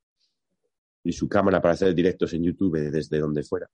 [1.03, 3.69] y su cámara para hacer directos en YouTube desde donde fuera,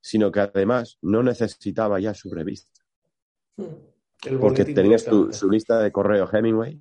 [0.00, 2.70] sino que además no necesitaba ya su revista.
[3.58, 4.38] Hmm.
[4.38, 6.78] porque tenía su, lista de correo Hemingway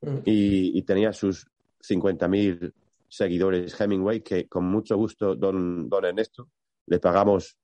[0.00, 0.18] hmm.
[0.24, 1.46] y, tenía sus
[1.80, 2.72] 50.000
[3.08, 6.48] seguidores Hemingway que con mucho gusto, don, don Ernesto,
[6.86, 7.56] le pagamos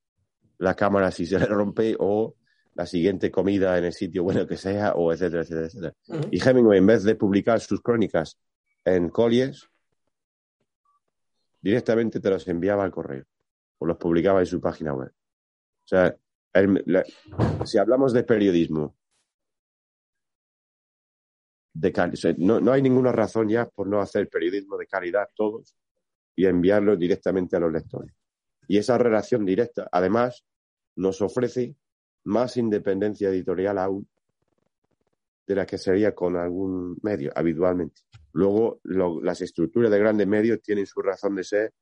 [0.59, 2.37] la cámara si se le rompe o
[2.75, 5.95] la siguiente comida en el sitio bueno que sea, o etcétera, etcétera, etcétera.
[6.31, 8.39] Y Hemingway, en vez de publicar sus crónicas
[8.85, 9.69] en Colliers,
[11.65, 13.25] directamente te los enviaba al correo
[13.79, 15.11] o los publicaba en su página web.
[15.11, 16.15] O sea,
[17.65, 18.95] si hablamos de periodismo,
[21.73, 25.75] de no, no hay ninguna razón ya por no hacer periodismo de calidad todos
[26.37, 28.15] y enviarlo directamente a los lectores.
[28.69, 30.45] Y esa relación directa, además,
[30.97, 31.77] nos ofrece
[32.25, 34.07] más independencia editorial aún
[35.47, 38.03] de la que sería con algún medio habitualmente.
[38.33, 41.73] Luego, las estructuras de grandes medios tienen su razón de ser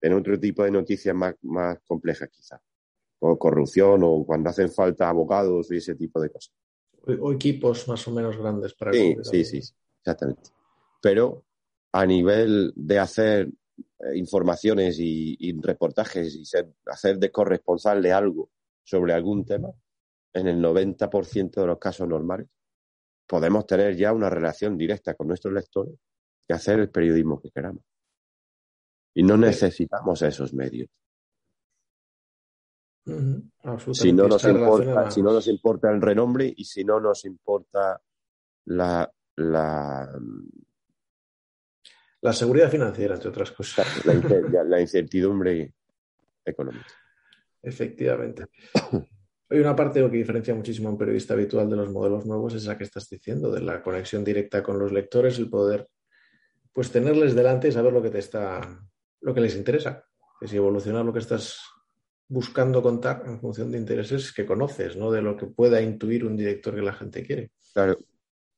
[0.00, 2.60] en otro tipo de noticias más, más complejas, quizás.
[3.20, 6.54] O corrupción, o cuando hacen falta abogados y ese tipo de cosas.
[7.20, 9.60] O, equipos más o menos grandes para Sí, sí, sí,
[10.00, 10.50] exactamente.
[11.02, 11.44] Pero
[11.92, 18.50] a nivel de hacer eh, informaciones y, reportajes y ser, hacer de corresponsal de algo
[18.84, 19.70] sobre algún tema,
[20.32, 22.46] en el 90% de los casos normales,
[23.28, 25.94] podemos tener ya una relación directa con nuestros lectores
[26.48, 27.84] y hacer el periodismo que queramos.
[29.14, 30.88] Y no necesitamos esos medios.
[33.92, 38.00] si, no nos importa, si no nos importa el renombre y si no nos importa
[38.66, 40.10] la, la,
[42.20, 43.86] la seguridad financiera, entre otras cosas.
[44.04, 45.74] La, incertidumbre
[46.44, 46.92] económica.
[47.62, 48.46] Efectivamente.
[49.50, 52.66] Hay una parte que diferencia muchísimo a un periodista habitual de los modelos nuevos, es
[52.66, 55.88] la que estás diciendo, de la conexión directa con los lectores, el poder
[56.72, 58.60] pues tenerles delante y saber lo que te está,
[59.20, 60.04] lo que les interesa.
[60.38, 61.60] Que si evolucionar lo que estás
[62.28, 66.36] buscando contar en función de intereses que conoces, no de lo que pueda intuir un
[66.36, 67.50] director que la gente quiere.
[67.72, 67.96] Claro.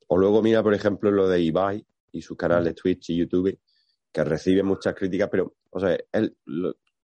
[0.09, 3.59] O luego mira, por ejemplo, lo de Ibai y su canal de Twitch y YouTube,
[4.13, 6.37] que recibe muchas críticas, pero, o sea, él,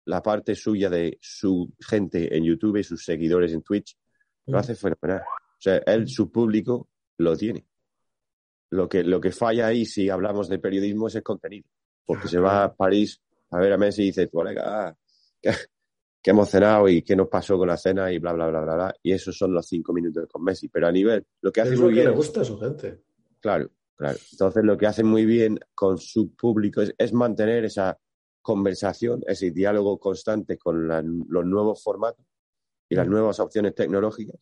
[0.06, 3.96] la parte suya de su gente en YouTube y sus seguidores en Twitch
[4.46, 4.60] lo mm.
[4.60, 5.22] hace fenomenal.
[5.22, 6.88] O sea, él, su público,
[7.18, 7.66] lo tiene.
[8.70, 11.68] Lo que, lo que falla ahí, si hablamos de periodismo, es el contenido.
[12.04, 13.20] Porque se va a París
[13.50, 14.96] a ver a Messi y dice, colega,
[15.42, 18.74] qué, hemos cenado y qué nos pasó con la cena y bla, bla, bla, bla,
[18.74, 18.94] bla.
[19.02, 20.68] Y esos son los cinco minutos con Messi.
[20.68, 22.06] Pero a nivel, lo que hace es muy bien.
[22.06, 23.02] le gusta a su gente.
[23.40, 24.18] Claro, claro.
[24.30, 27.98] Entonces, lo que hace muy bien con su público es mantener esa
[28.46, 32.24] conversación, ese diálogo constante con los nuevos formatos
[32.88, 33.10] y las mm.
[33.10, 34.36] nuevas opciones tecnológicas,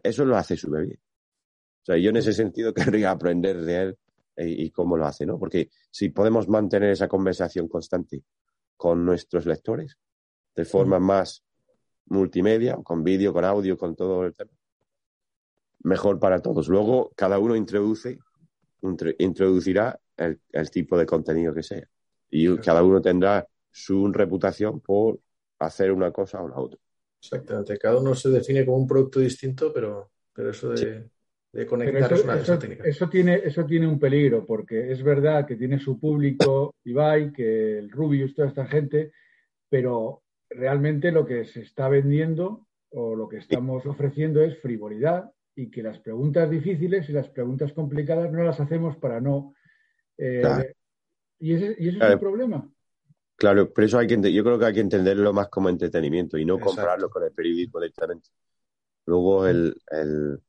[0.00, 1.00] eso lo hace súper bien.
[1.82, 2.72] O sea, yo en ese sentido
[3.02, 3.98] querría aprender de él
[4.36, 5.40] y, cómo lo hace, ¿no?
[5.40, 8.22] Porque si podemos mantener esa conversación constante
[8.76, 9.98] con nuestros lectores
[10.54, 11.04] de forma mm.
[11.04, 11.42] más
[12.06, 14.52] multimedia, con vídeo, con audio, con todo el tema,
[15.80, 16.68] mejor para todos.
[16.68, 18.20] Luego, cada uno introduce,
[19.18, 21.88] introducirá el tipo de contenido que sea
[22.30, 25.18] y cada uno tendrá su reputación por
[25.58, 26.78] hacer una cosa o la otra.
[27.20, 32.24] Exactamente, cada uno se define como un producto distinto, pero, pero eso de, conectar es
[32.24, 32.84] una eso, técnica.
[32.84, 37.78] Eso tiene, eso tiene un peligro, porque es verdad que tiene su público, Ibai, que
[37.78, 39.12] el Rubius, toda esta gente,
[39.68, 45.70] pero realmente lo que se está vendiendo o lo que estamos ofreciendo es frivolidad y
[45.70, 49.54] que las preguntas difíciles y las preguntas complicadas no las hacemos para no
[50.16, 50.42] eh,
[51.40, 52.70] y ese, y es el problema.
[53.36, 56.44] Claro, pero eso hay que yo creo que hay que entenderlo más como entretenimiento y
[56.44, 58.28] no comprarlo con el periodismo directamente.
[59.06, 60.40] Luego el, el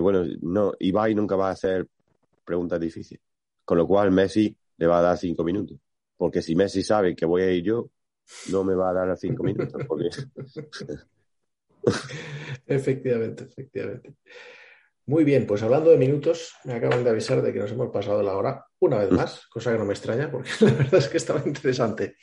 [0.00, 1.88] bueno, no, Ibai nunca va a hacer
[2.44, 3.22] preguntas difíciles.
[3.64, 5.78] Con lo cual Messi le va a dar cinco minutos.
[6.16, 7.90] porque si Messi sabe que voy a ir yo,
[8.50, 9.74] no me va a dar a cinco minutos.
[12.66, 14.14] efectivamente, efectivamente.
[15.08, 18.22] Muy bien, pues hablando de minutos, me acaban de avisar de que nos hemos pasado
[18.22, 21.16] la hora una vez más, cosa que no me extraña porque la verdad es que
[21.16, 22.16] estaba interesante.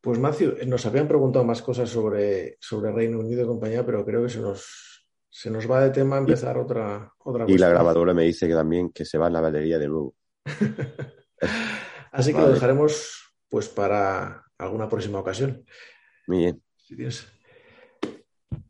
[0.00, 4.22] Pues Matthew, nos habían preguntado más cosas sobre, sobre Reino Unido y compañía, pero creo
[4.22, 8.22] que se nos, se nos va de tema empezar otra, otra Y la grabadora me
[8.22, 10.14] dice que también que se va en la batería de nuevo.
[12.10, 15.62] Así que lo dejaremos pues para alguna próxima ocasión.
[16.26, 16.62] Muy bien.
[16.74, 17.35] Si tienes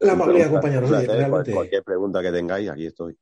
[0.00, 0.90] la amabilidad de acompañarnos.
[0.90, 1.52] realmente...
[1.52, 3.16] Cualquier pregunta que tengáis, aquí estoy.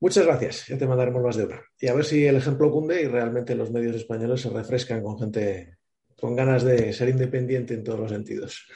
[0.00, 0.66] Muchas gracias.
[0.68, 1.60] Ya te mandaremos más de una.
[1.80, 5.18] Y a ver si el ejemplo cunde y realmente los medios españoles se refrescan con
[5.18, 5.78] gente
[6.18, 8.66] con ganas de ser independiente en todos los sentidos.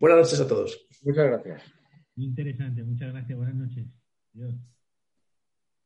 [0.00, 0.86] Buenas noches a todos.
[1.02, 1.62] Muchas gracias.
[2.14, 2.82] Muy interesante.
[2.84, 3.36] Muchas gracias.
[3.36, 3.86] Buenas noches.
[4.34, 4.77] Adiós.